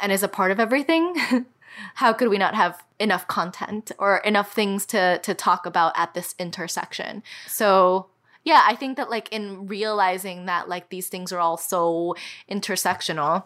and 0.00 0.10
is 0.10 0.24
a 0.24 0.28
part 0.28 0.50
of 0.50 0.58
everything. 0.58 1.14
How 1.94 2.12
could 2.12 2.30
we 2.30 2.36
not 2.36 2.56
have 2.56 2.82
enough 2.98 3.28
content 3.28 3.92
or 3.96 4.16
enough 4.18 4.52
things 4.52 4.86
to 4.86 5.20
to 5.22 5.34
talk 5.34 5.66
about 5.66 5.92
at 5.96 6.14
this 6.14 6.34
intersection? 6.36 7.22
So 7.46 8.08
yeah, 8.42 8.64
I 8.66 8.74
think 8.74 8.96
that 8.96 9.08
like 9.08 9.32
in 9.32 9.68
realizing 9.68 10.46
that 10.46 10.68
like 10.68 10.88
these 10.88 11.06
things 11.06 11.30
are 11.30 11.38
all 11.38 11.56
so 11.56 12.16
intersectional, 12.50 13.44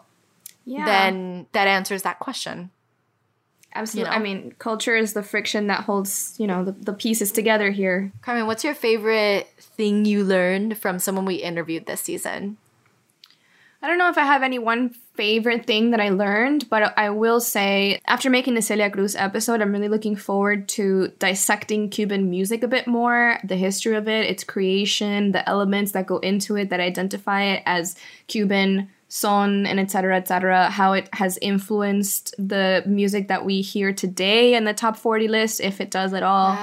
Yeah. 0.65 0.85
then 0.85 1.45
that 1.51 1.67
answers 1.67 2.01
that 2.01 2.17
question. 2.17 2.71
Absolutely. 3.77 4.11
you 4.11 4.19
know. 4.19 4.19
I 4.19 4.23
mean, 4.23 4.55
culture 4.59 4.95
is 4.95 5.13
the 5.13 5.23
friction 5.23 5.67
that 5.67 5.81
holds, 5.81 6.35
you 6.37 6.47
know, 6.47 6.65
the, 6.65 6.71
the 6.71 6.93
pieces 6.93 7.31
together 7.31 7.71
here. 7.71 8.11
Carmen, 8.21 8.47
what's 8.47 8.63
your 8.63 8.75
favorite 8.75 9.47
thing 9.59 10.05
you 10.05 10.23
learned 10.23 10.77
from 10.77 10.99
someone 10.99 11.25
we 11.25 11.35
interviewed 11.35 11.85
this 11.85 12.01
season? 12.01 12.57
I 13.81 13.87
don't 13.87 13.99
know 13.99 14.09
if 14.09 14.17
I 14.17 14.23
have 14.23 14.41
any 14.41 14.57
one 14.57 14.89
favorite 14.89 15.65
thing 15.65 15.91
that 15.91 16.01
I 16.01 16.09
learned, 16.09 16.67
but 16.69 16.97
I 16.97 17.11
will 17.11 17.39
say 17.39 18.01
after 18.07 18.29
making 18.29 18.55
the 18.55 18.61
Celia 18.61 18.89
Cruz 18.89 19.15
episode, 19.15 19.61
I'm 19.61 19.71
really 19.71 19.87
looking 19.87 20.15
forward 20.15 20.67
to 20.69 21.09
dissecting 21.19 21.89
Cuban 21.89 22.29
music 22.29 22.63
a 22.63 22.67
bit 22.67 22.87
more, 22.87 23.39
the 23.43 23.55
history 23.55 23.95
of 23.95 24.07
it, 24.07 24.29
its 24.29 24.43
creation, 24.43 25.31
the 25.31 25.47
elements 25.47 25.91
that 25.91 26.07
go 26.07 26.17
into 26.17 26.55
it 26.55 26.69
that 26.69 26.79
identify 26.79 27.43
it 27.43 27.63
as 27.67 27.95
Cuban 28.27 28.89
son 29.09 29.65
and 29.65 29.79
etc 29.79 30.17
etc 30.17 30.69
how 30.69 30.93
it 30.93 31.07
has 31.13 31.37
influenced 31.41 32.35
the 32.37 32.83
music 32.85 33.27
that 33.29 33.45
we 33.45 33.61
hear 33.61 33.93
today 33.93 34.53
in 34.55 34.63
the 34.65 34.73
top 34.73 34.97
40 34.97 35.27
list 35.27 35.61
if 35.61 35.79
it 35.79 35.89
does 35.91 36.13
at 36.13 36.23
all 36.23 36.57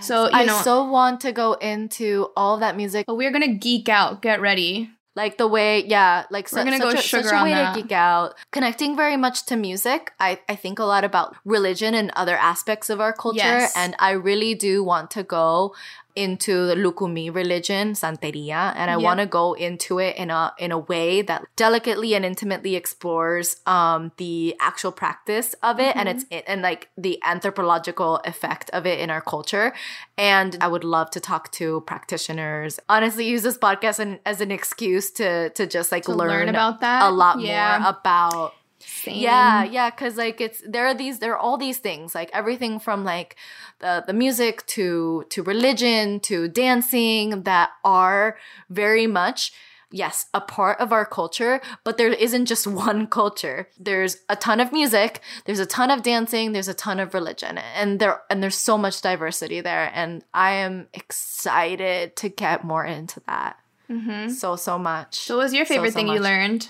so 0.00 0.24
you 0.24 0.30
I 0.32 0.44
know 0.44 0.60
so 0.62 0.84
want 0.84 1.20
to 1.22 1.32
go 1.32 1.52
into 1.54 2.28
all 2.34 2.56
that 2.58 2.74
music, 2.76 3.04
but 3.06 3.16
we're 3.16 3.30
gonna 3.30 3.52
geek 3.54 3.88
out 3.90 4.22
get 4.22 4.40
ready 4.40 4.88
like 5.16 5.36
the 5.38 5.46
way, 5.48 5.84
yeah, 5.84 6.24
like 6.30 6.50
We're 6.52 6.60
su- 6.60 6.64
gonna 6.64 6.78
such 6.78 6.92
go 6.94 6.98
a, 6.98 7.02
sugar 7.02 7.28
such 7.28 7.40
a 7.40 7.42
way 7.42 7.50
that. 7.50 7.74
to 7.74 7.82
geek 7.82 7.92
out. 7.92 8.34
Connecting 8.52 8.96
very 8.96 9.16
much 9.18 9.44
to 9.46 9.56
music, 9.56 10.12
I 10.20 10.38
I 10.48 10.54
think 10.54 10.78
a 10.78 10.84
lot 10.84 11.04
about 11.04 11.36
religion 11.44 11.94
and 11.94 12.10
other 12.14 12.36
aspects 12.36 12.88
of 12.88 13.00
our 13.00 13.12
culture, 13.12 13.38
Yes. 13.38 13.74
and 13.76 13.94
I 13.98 14.12
really 14.12 14.54
do 14.54 14.82
want 14.84 15.10
to 15.10 15.22
go 15.24 15.74
into 16.16 16.66
the 16.66 16.74
Lukumi 16.74 17.32
religion, 17.34 17.92
Santeria, 17.92 18.72
and 18.76 18.90
I 18.90 18.94
Yep. 18.94 19.02
want 19.02 19.20
to 19.20 19.26
go 19.26 19.52
into 19.54 19.98
it 19.98 20.16
in 20.16 20.30
a 20.30 20.52
in 20.58 20.72
a 20.72 20.78
way 20.78 21.22
that 21.22 21.44
delicately 21.56 22.14
and 22.14 22.24
intimately 22.24 22.74
explores 22.76 23.56
um, 23.66 24.12
the 24.16 24.54
actual 24.60 24.92
practice 24.92 25.54
of 25.62 25.78
it 25.80 25.94
and 25.96 26.08
Mm-hmm. 26.08 26.18
its 26.32 26.44
and 26.48 26.62
like 26.62 26.88
the 26.96 27.18
anthropological 27.24 28.16
effect 28.24 28.70
of 28.70 28.86
it 28.86 28.98
in 29.00 29.10
our 29.10 29.20
culture. 29.20 29.72
And 30.18 30.56
I 30.60 30.68
would 30.68 30.84
love 30.84 31.10
to 31.12 31.20
talk 31.20 31.50
to 31.52 31.82
practitioners. 31.86 32.78
Honestly, 32.88 33.26
use 33.26 33.42
this 33.42 33.56
podcast 33.58 33.98
an, 34.00 34.18
as 34.26 34.40
an 34.40 34.50
excuse 34.50 35.10
to 35.12 35.50
to 35.50 35.66
just 35.66 35.90
like 35.92 36.04
To 36.04 36.12
learn, 36.14 36.28
learn 36.28 36.48
about 36.48 36.80
that? 36.80 37.02
a 37.02 37.10
lot 37.10 37.40
Yeah. 37.40 37.78
more 37.78 37.88
about 37.90 38.52
Same. 38.80 39.20
yeah, 39.20 39.64
yeah, 39.64 39.90
because 39.90 40.16
like 40.16 40.40
it's 40.40 40.62
there 40.66 40.86
are 40.86 40.94
these 40.94 41.18
there 41.18 41.32
are 41.32 41.38
all 41.38 41.56
these 41.56 41.78
things 41.78 42.14
like 42.14 42.30
everything 42.32 42.78
from 42.78 43.04
like 43.04 43.36
the 43.80 44.04
the 44.06 44.12
music 44.12 44.66
to 44.66 45.24
to 45.30 45.42
religion 45.42 46.20
to 46.20 46.48
dancing 46.48 47.42
that 47.42 47.70
are 47.84 48.38
very 48.68 49.06
much 49.06 49.52
yes 49.92 50.26
a 50.32 50.40
part 50.40 50.78
of 50.78 50.92
our 50.92 51.04
culture 51.04 51.60
but 51.82 51.98
there 51.98 52.12
isn't 52.12 52.46
just 52.46 52.66
one 52.86 53.06
culture. 53.06 53.68
There's 53.78 54.18
a 54.28 54.36
ton 54.36 54.60
of 54.60 54.72
music 54.72 55.20
there's 55.44 55.58
a 55.58 55.66
ton 55.66 55.90
of 55.90 56.02
dancing 56.02 56.52
there's 56.52 56.68
a 56.68 56.74
ton 56.74 57.00
of 57.00 57.12
religion 57.14 57.58
and 57.58 58.00
there 58.00 58.22
and 58.30 58.42
there's 58.42 58.56
so 58.58 58.78
much 58.78 59.02
diversity 59.02 59.60
there 59.60 59.90
and 59.94 60.24
i 60.32 60.52
am 60.52 60.86
excited 60.94 62.16
to 62.16 62.28
get 62.28 62.64
more 62.64 62.84
into 62.84 63.20
that. 63.26 63.58
Mm-hmm. 63.90 64.30
So 64.30 64.56
so 64.56 64.78
much. 64.78 65.16
So, 65.16 65.36
what 65.36 65.44
was 65.44 65.54
your 65.54 65.66
favorite 65.66 65.92
so 65.92 65.96
thing 65.96 66.08
you 66.08 66.20
learned? 66.20 66.68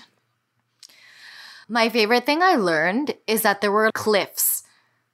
My 1.71 1.87
favorite 1.87 2.25
thing 2.25 2.43
I 2.43 2.55
learned 2.55 3.15
is 3.27 3.43
that 3.43 3.61
there 3.61 3.71
were 3.71 3.89
cliffs 3.93 4.63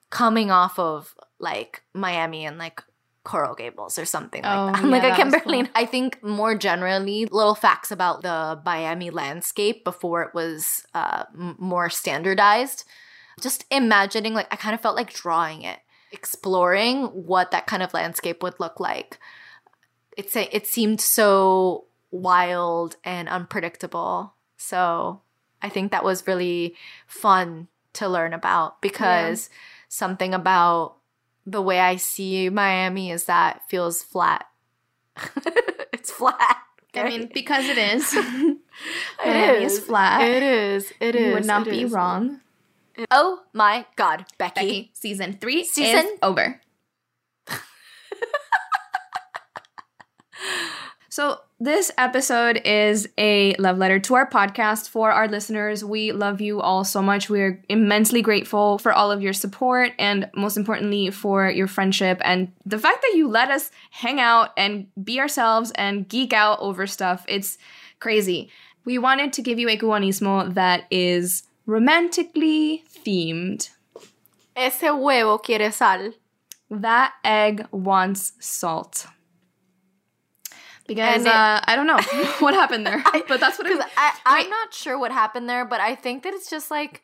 coming 0.09 0.49
off 0.49 0.79
of 0.79 1.13
like 1.37 1.83
Miami 1.93 2.45
and 2.45 2.57
like 2.57 2.81
Coral 3.23 3.53
Gables 3.53 3.99
or 3.99 4.05
something 4.05 4.41
Oh, 4.43 4.65
like 4.73 4.81
that. 4.81 4.83
yeah, 4.83 4.89
like 4.89 5.03
I 5.03 5.15
can 5.15 5.29
barely. 5.29 5.63
cool. 5.63 5.71
I 5.75 5.85
think 5.85 6.23
more 6.23 6.55
generally, 6.55 7.25
little 7.27 7.53
facts 7.55 7.91
about 7.91 8.23
the 8.23 8.59
Miami 8.65 9.11
landscape 9.11 9.83
before 9.83 10.23
it 10.23 10.33
was 10.33 10.83
uh, 10.95 11.25
m- 11.37 11.55
more 11.59 11.89
standardized. 11.91 12.85
just 13.39 13.65
imagining, 13.69 14.33
like, 14.33 14.47
I 14.51 14.55
kind 14.55 14.73
of 14.73 14.81
felt 14.81 14.95
like 14.95 15.13
drawing 15.13 15.61
it, 15.61 15.77
exploring 16.11 17.03
what 17.05 17.51
that 17.51 17.67
kind 17.67 17.83
of 17.83 17.93
landscape 17.93 18.41
would 18.41 18.59
look 18.59 18.79
like. 18.79 19.19
It's 20.17 20.35
a, 20.35 20.43
it 20.55 20.65
seemed 20.65 21.01
so 21.01 21.85
wild 22.09 22.95
and 23.03 23.29
unpredictable. 23.29 24.33
So 24.57 25.21
I 25.61 25.69
think 25.69 25.91
that 25.91 26.03
was 26.03 26.27
really 26.27 26.75
fun 27.07 27.67
to 27.93 28.07
learn 28.07 28.33
about 28.33 28.81
because 28.81 29.49
yeah. 29.49 29.55
something 29.89 30.33
about 30.33 30.97
the 31.45 31.61
way 31.61 31.79
I 31.79 31.95
see 31.95 32.49
Miami 32.49 33.11
is 33.11 33.25
that 33.25 33.61
feels 33.69 34.03
flat. 34.03 34.45
it's 35.93 36.11
flat. 36.11 36.57
Okay? 36.95 37.01
I 37.01 37.09
mean, 37.09 37.29
because 37.33 37.65
it 37.65 37.77
is. 37.77 38.13
Miami 39.25 39.63
is. 39.63 39.73
is 39.73 39.85
flat. 39.85 40.27
It 40.27 40.43
is. 40.43 40.93
It 40.99 41.15
is. 41.15 41.27
You 41.27 41.33
would 41.33 41.45
not 41.45 41.67
it 41.67 41.71
be 41.71 41.83
is. 41.83 41.91
wrong. 41.91 42.41
Oh 43.11 43.41
my 43.53 43.85
God, 43.95 44.25
Becky. 44.37 44.59
Becky, 44.59 44.91
season 44.93 45.37
three 45.39 45.63
season 45.63 46.05
is 46.05 46.19
over. 46.23 46.59
so 51.09 51.41
this 51.59 51.91
episode 51.97 52.61
is 52.65 53.09
a 53.17 53.55
love 53.55 53.79
letter 53.79 53.99
to 53.99 54.13
our 54.13 54.29
podcast 54.29 54.89
for 54.89 55.11
our 55.11 55.27
listeners. 55.27 55.83
We 55.83 56.11
love 56.11 56.39
you 56.39 56.61
all 56.61 56.83
so 56.83 57.01
much. 57.01 57.31
We're 57.31 57.63
immensely 57.67 58.21
grateful 58.21 58.77
for 58.77 58.93
all 58.93 59.11
of 59.11 59.23
your 59.23 59.33
support 59.33 59.93
and 59.97 60.29
most 60.35 60.55
importantly 60.55 61.09
for 61.09 61.49
your 61.49 61.65
friendship 61.67 62.21
and 62.23 62.51
the 62.65 62.77
fact 62.77 63.01
that 63.01 63.15
you 63.15 63.27
let 63.27 63.49
us 63.49 63.71
hang 63.89 64.19
out 64.19 64.51
and 64.55 64.87
be 65.03 65.19
ourselves 65.19 65.71
and 65.75 66.07
geek 66.07 66.31
out 66.31 66.59
over 66.59 66.85
stuff. 66.85 67.25
It's 67.27 67.57
crazy. 67.99 68.51
We 68.85 68.99
wanted 68.99 69.33
to 69.33 69.41
give 69.41 69.57
you 69.57 69.67
a 69.67 69.77
guanismo 69.77 70.53
that 70.53 70.83
is 70.91 71.43
romantically 71.65 72.83
themed. 73.03 73.69
Ese 74.55 74.81
huevo 74.81 75.41
quiere 75.43 75.71
sal. 75.71 76.13
That 76.69 77.13
egg 77.23 77.65
wants 77.71 78.33
salt 78.39 79.07
because 80.87 81.25
uh, 81.25 81.61
I 81.63 81.75
don't 81.75 81.87
know 81.87 81.99
what 82.39 82.53
happened 82.53 82.85
there, 82.87 83.03
but 83.27 83.39
that's 83.39 83.59
what 83.59 83.67
it. 83.67 83.79
I, 83.97 84.17
I'm 84.25 84.49
not 84.49 84.73
sure 84.73 84.97
what 84.97 85.11
happened 85.11 85.49
there, 85.49 85.65
but 85.65 85.81
I 85.81 85.95
think 85.95 86.23
that 86.23 86.33
it's 86.33 86.49
just 86.49 86.71
like 86.71 87.03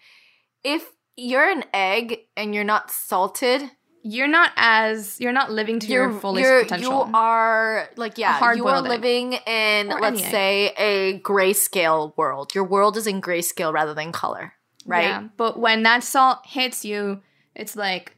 if 0.64 0.86
you're 1.16 1.50
an 1.50 1.66
egg 1.74 2.20
and 2.36 2.56
you're 2.56 2.64
not 2.64 2.90
salted, 2.90 3.70
you're 4.02 4.28
not 4.28 4.52
as 4.56 5.20
you're 5.20 5.34
not 5.34 5.52
living 5.52 5.80
to 5.80 5.88
your 5.88 6.12
fullest 6.12 6.64
potential. 6.64 7.08
You 7.08 7.14
are 7.14 7.90
like 7.96 8.18
yeah, 8.18 8.54
you 8.54 8.68
are 8.68 8.82
living 8.82 9.34
in 9.34 9.92
or 9.92 10.00
let's 10.00 10.22
say 10.22 10.70
egg. 10.70 10.78
a 10.78 11.20
grayscale 11.20 12.16
world. 12.18 12.56
Your 12.56 12.66
world 12.66 12.98
is 12.98 13.08
in 13.08 13.22
grayscale 13.22 13.74
rather 13.74 13.94
than 13.94 14.12
color, 14.12 14.54
right? 14.86 15.04
Yeah, 15.04 15.28
but 15.38 15.60
when 15.60 15.84
that 15.84 16.04
salt 16.04 16.40
hits 16.46 16.86
you, 16.86 17.22
it's 17.56 17.76
like. 17.76 18.16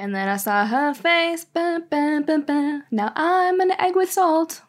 And 0.00 0.14
then 0.14 0.28
I 0.28 0.36
saw 0.36 0.64
her 0.64 0.94
face. 0.94 1.44
Bah, 1.44 1.80
bah, 1.90 2.20
bah, 2.24 2.82
now 2.92 3.12
I'm 3.16 3.58
an 3.58 3.72
egg 3.80 3.96
with 3.96 4.12
salt. 4.12 4.62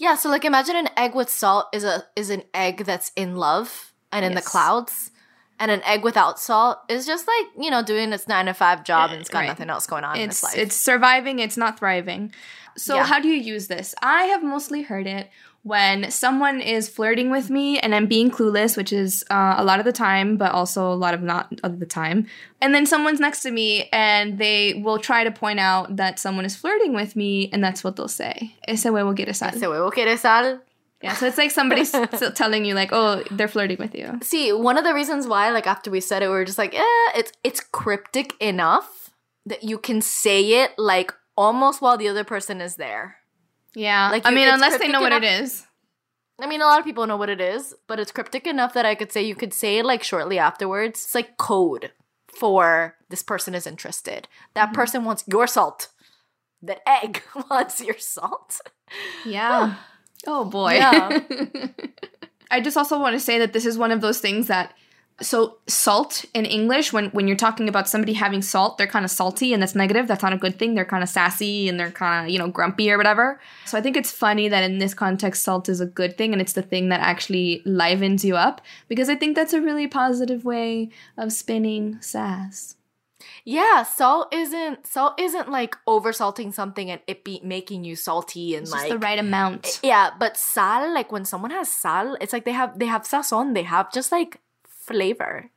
Yeah, 0.00 0.16
so 0.16 0.30
like 0.30 0.46
imagine 0.46 0.76
an 0.76 0.88
egg 0.96 1.14
with 1.14 1.28
salt 1.28 1.66
is 1.74 1.84
a 1.84 2.04
is 2.16 2.30
an 2.30 2.42
egg 2.54 2.84
that's 2.86 3.12
in 3.16 3.36
love 3.36 3.92
and 4.10 4.24
in 4.24 4.32
yes. 4.32 4.42
the 4.42 4.50
clouds. 4.50 5.10
And 5.58 5.70
an 5.70 5.82
egg 5.84 6.02
without 6.02 6.40
salt 6.40 6.78
is 6.88 7.04
just 7.04 7.28
like, 7.28 7.44
you 7.62 7.70
know, 7.70 7.82
doing 7.82 8.14
its 8.14 8.26
nine 8.26 8.46
to 8.46 8.54
five 8.54 8.82
job 8.82 9.10
and 9.10 9.20
it's 9.20 9.28
got 9.28 9.40
right. 9.40 9.48
nothing 9.48 9.68
else 9.68 9.86
going 9.86 10.04
on 10.04 10.16
it's, 10.16 10.22
in 10.22 10.30
its 10.30 10.42
life. 10.42 10.56
It's 10.56 10.74
surviving, 10.74 11.38
it's 11.38 11.58
not 11.58 11.78
thriving. 11.78 12.32
So 12.78 12.94
yeah. 12.94 13.04
how 13.04 13.20
do 13.20 13.28
you 13.28 13.34
use 13.34 13.66
this? 13.66 13.94
I 14.00 14.22
have 14.22 14.42
mostly 14.42 14.80
heard 14.80 15.06
it 15.06 15.28
when 15.62 16.10
someone 16.10 16.60
is 16.60 16.88
flirting 16.88 17.30
with 17.30 17.50
me 17.50 17.78
and 17.78 17.94
I'm 17.94 18.06
being 18.06 18.30
clueless, 18.30 18.76
which 18.76 18.92
is 18.92 19.24
uh, 19.30 19.54
a 19.58 19.64
lot 19.64 19.78
of 19.78 19.84
the 19.84 19.92
time, 19.92 20.36
but 20.36 20.52
also 20.52 20.90
a 20.90 20.94
lot 20.94 21.12
of 21.12 21.22
not 21.22 21.52
of 21.62 21.80
the 21.80 21.86
time. 21.86 22.26
And 22.60 22.74
then 22.74 22.86
someone's 22.86 23.20
next 23.20 23.42
to 23.42 23.50
me 23.50 23.88
and 23.92 24.38
they 24.38 24.80
will 24.82 24.98
try 24.98 25.22
to 25.24 25.30
point 25.30 25.60
out 25.60 25.96
that 25.96 26.18
someone 26.18 26.44
is 26.44 26.56
flirting 26.56 26.94
with 26.94 27.14
me, 27.14 27.50
and 27.52 27.62
that's 27.62 27.84
what 27.84 27.96
they'll 27.96 28.08
say. 28.08 28.54
Ese 28.66 28.84
huevo 28.84 29.14
quiere 29.14 29.34
sal. 29.34 29.50
Ese 29.50 29.62
huevo 29.62 29.92
quiere 29.92 30.16
sal. 30.16 30.60
Yeah, 31.02 31.14
so 31.14 31.26
it's 31.26 31.38
like 31.38 31.50
somebody's 31.50 31.92
telling 32.34 32.66
you 32.66 32.74
like, 32.74 32.90
oh, 32.92 33.22
they're 33.30 33.48
flirting 33.48 33.78
with 33.78 33.94
you. 33.94 34.18
See, 34.22 34.52
one 34.52 34.76
of 34.76 34.84
the 34.84 34.92
reasons 34.92 35.26
why, 35.26 35.50
like 35.50 35.66
after 35.66 35.90
we 35.90 36.00
said 36.00 36.22
it, 36.22 36.28
we 36.28 36.34
are 36.36 36.44
just 36.44 36.58
like, 36.58 36.74
eh, 36.74 37.10
it's 37.14 37.32
it's 37.42 37.60
cryptic 37.60 38.34
enough 38.40 39.10
that 39.46 39.64
you 39.64 39.78
can 39.78 40.02
say 40.02 40.62
it 40.62 40.72
like 40.78 41.12
almost 41.36 41.80
while 41.80 41.96
the 41.96 42.08
other 42.08 42.24
person 42.24 42.60
is 42.60 42.76
there. 42.76 43.16
Yeah. 43.74 44.10
Like 44.10 44.26
I 44.26 44.30
mean, 44.30 44.48
unless 44.48 44.78
they 44.78 44.88
know 44.88 45.04
enough, 45.04 45.12
what 45.12 45.24
it 45.24 45.42
is. 45.42 45.66
I 46.40 46.46
mean, 46.46 46.60
a 46.60 46.66
lot 46.66 46.78
of 46.78 46.84
people 46.84 47.06
know 47.06 47.16
what 47.16 47.28
it 47.28 47.40
is, 47.40 47.74
but 47.86 48.00
it's 48.00 48.12
cryptic 48.12 48.46
enough 48.46 48.74
that 48.74 48.86
I 48.86 48.94
could 48.94 49.12
say 49.12 49.22
you 49.22 49.34
could 49.34 49.52
say 49.52 49.78
it 49.78 49.84
like 49.84 50.02
shortly 50.02 50.38
afterwards. 50.38 51.04
It's 51.04 51.14
like 51.14 51.36
code 51.36 51.92
for 52.28 52.96
this 53.08 53.22
person 53.22 53.54
is 53.54 53.66
interested. 53.66 54.28
That 54.54 54.66
mm-hmm. 54.66 54.74
person 54.74 55.04
wants 55.04 55.24
your 55.26 55.46
salt. 55.46 55.88
That 56.62 56.80
egg 56.86 57.22
wants 57.50 57.80
your 57.80 57.98
salt. 57.98 58.60
Yeah. 59.24 59.74
oh 60.26 60.44
boy. 60.44 60.74
Yeah. 60.74 61.20
I 62.50 62.60
just 62.60 62.76
also 62.76 62.98
want 62.98 63.14
to 63.14 63.20
say 63.20 63.38
that 63.38 63.52
this 63.52 63.64
is 63.64 63.78
one 63.78 63.92
of 63.92 64.00
those 64.00 64.20
things 64.20 64.48
that 64.48 64.74
so 65.22 65.58
salt 65.66 66.24
in 66.34 66.44
english 66.44 66.92
when 66.92 67.10
when 67.10 67.28
you're 67.28 67.36
talking 67.36 67.68
about 67.68 67.88
somebody 67.88 68.12
having 68.12 68.42
salt 68.42 68.78
they're 68.78 68.86
kind 68.86 69.04
of 69.04 69.10
salty 69.10 69.52
and 69.52 69.62
that's 69.62 69.74
negative. 69.74 70.08
That's 70.08 70.22
not 70.22 70.32
a 70.32 70.38
good 70.38 70.58
thing. 70.58 70.74
They're 70.74 70.84
kind 70.84 71.02
of 71.02 71.08
sassy 71.08 71.68
and 71.68 71.78
they're 71.78 71.90
kind 71.90 72.26
of 72.26 72.32
you 72.32 72.38
know 72.38 72.48
grumpy 72.48 72.90
or 72.90 72.96
whatever. 72.96 73.40
So 73.66 73.78
i 73.78 73.80
think 73.80 73.96
it's 73.96 74.10
funny 74.10 74.48
that 74.48 74.64
in 74.64 74.78
this 74.78 74.94
context 74.94 75.42
salt 75.42 75.68
is 75.68 75.80
a 75.80 75.86
good 75.86 76.16
thing 76.16 76.32
and 76.32 76.40
it's 76.40 76.54
the 76.54 76.62
thing 76.62 76.88
that 76.88 77.00
actually 77.00 77.62
livens 77.64 78.24
you 78.24 78.36
up 78.36 78.60
because 78.88 79.08
i 79.08 79.14
think 79.14 79.36
that's 79.36 79.52
a 79.52 79.60
really 79.60 79.86
positive 79.86 80.44
way 80.44 80.90
of 81.16 81.32
spinning 81.32 82.00
sass. 82.00 82.76
Yeah, 83.44 83.82
salt 83.82 84.32
isn't 84.32 84.86
salt 84.86 85.20
isn't 85.20 85.50
like 85.50 85.76
over 85.86 86.12
salting 86.12 86.52
something 86.52 86.90
and 86.90 87.00
it 87.06 87.24
be 87.24 87.40
making 87.42 87.84
you 87.84 87.96
salty 87.96 88.54
and 88.54 88.62
it's 88.62 88.72
like 88.72 88.88
the 88.88 88.98
right 88.98 89.18
amount. 89.18 89.80
Yeah, 89.82 90.10
but 90.18 90.36
sal, 90.36 90.92
like 90.92 91.12
when 91.12 91.24
someone 91.24 91.50
has 91.50 91.70
sal, 91.70 92.16
it's 92.20 92.32
like 92.32 92.44
they 92.44 92.52
have 92.52 92.78
they 92.78 92.86
have 92.86 93.02
sazon, 93.02 93.54
they 93.54 93.62
have 93.62 93.92
just 93.92 94.12
like 94.12 94.40
flavor. 94.90 95.50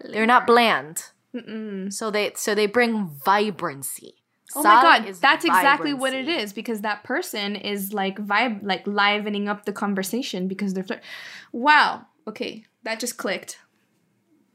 flavor. 0.00 0.12
They're 0.12 0.26
not 0.26 0.46
bland. 0.46 1.04
Mm-mm. 1.34 1.92
So 1.92 2.10
they 2.10 2.32
so 2.34 2.54
they 2.54 2.66
bring 2.66 3.08
vibrancy. 3.24 4.14
Oh 4.54 4.62
my 4.62 4.80
god, 4.80 5.02
that's 5.06 5.20
vibrancy. 5.20 5.48
exactly 5.48 5.94
what 5.94 6.14
it 6.14 6.28
is 6.28 6.52
because 6.52 6.80
that 6.80 7.04
person 7.04 7.56
is 7.56 7.92
like 7.92 8.16
vibe 8.18 8.60
like 8.62 8.86
livening 8.86 9.48
up 9.48 9.64
the 9.64 9.72
conversation 9.72 10.48
because 10.48 10.74
they're 10.74 10.84
fl- 10.84 10.94
wow. 11.52 12.06
Okay, 12.26 12.64
that 12.84 12.98
just 12.98 13.18
clicked. 13.18 13.58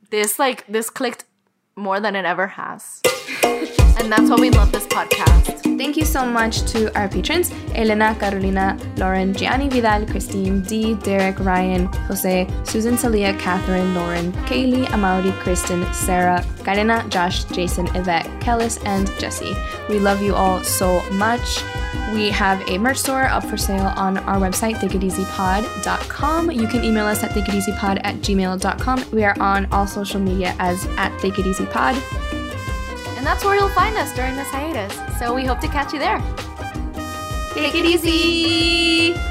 This 0.09 0.39
like 0.39 0.65
this 0.67 0.89
clicked 0.89 1.25
more 1.75 1.99
than 1.99 2.15
it 2.15 2.25
ever 2.25 2.47
has. 2.47 3.01
And 3.43 4.11
that's 4.11 4.29
why 4.29 4.35
we 4.35 4.49
love 4.49 4.71
this 4.71 4.87
podcast. 4.87 5.61
Thank 5.77 5.97
you 5.97 6.05
so 6.05 6.25
much 6.25 6.61
to 6.73 6.95
our 6.97 7.09
patrons 7.09 7.51
Elena, 7.73 8.15
Carolina, 8.19 8.77
Lauren, 8.97 9.33
Gianni 9.33 9.67
Vidal, 9.67 10.05
Christine, 10.05 10.61
Dee, 10.61 10.93
Derek, 10.93 11.39
Ryan, 11.39 11.85
Jose, 12.07 12.47
Susan 12.63 12.95
Salia, 12.95 13.37
Catherine, 13.39 13.95
Lauren, 13.95 14.31
Kaylee, 14.45 14.85
Amaury, 14.87 15.31
Kristen, 15.39 15.91
Sarah, 15.93 16.45
Karina, 16.63 17.03
Josh, 17.09 17.45
Jason, 17.45 17.87
Yvette, 17.95 18.27
Kellis, 18.41 18.79
and 18.85 19.07
Jesse. 19.19 19.55
We 19.89 19.97
love 19.97 20.21
you 20.21 20.35
all 20.35 20.63
so 20.63 21.01
much. 21.11 21.63
We 22.13 22.29
have 22.29 22.61
a 22.69 22.77
merch 22.77 22.97
store 22.97 23.23
up 23.23 23.45
for 23.45 23.57
sale 23.57 23.93
on 23.95 24.17
our 24.19 24.37
website, 24.37 24.75
teikirisipod.com. 24.75 26.51
You 26.51 26.67
can 26.67 26.83
email 26.83 27.05
us 27.05 27.23
at 27.23 27.31
teikirisipod 27.31 28.01
at 28.03 28.15
gmail.com. 28.17 29.05
We 29.11 29.23
are 29.23 29.35
on 29.39 29.65
all 29.71 29.87
social 29.87 30.19
media 30.19 30.55
as 30.59 30.85
at 30.97 31.11
teikirisipod. 31.19 32.20
That's 33.31 33.45
where 33.45 33.55
you'll 33.55 33.69
find 33.69 33.97
us 33.97 34.13
during 34.13 34.35
this 34.35 34.49
hiatus. 34.49 34.93
So 35.17 35.33
we 35.33 35.45
hope 35.45 35.61
to 35.61 35.69
catch 35.69 35.93
you 35.93 35.99
there. 35.99 36.19
Take 37.53 37.75
it 37.75 37.85
easy. 37.85 39.30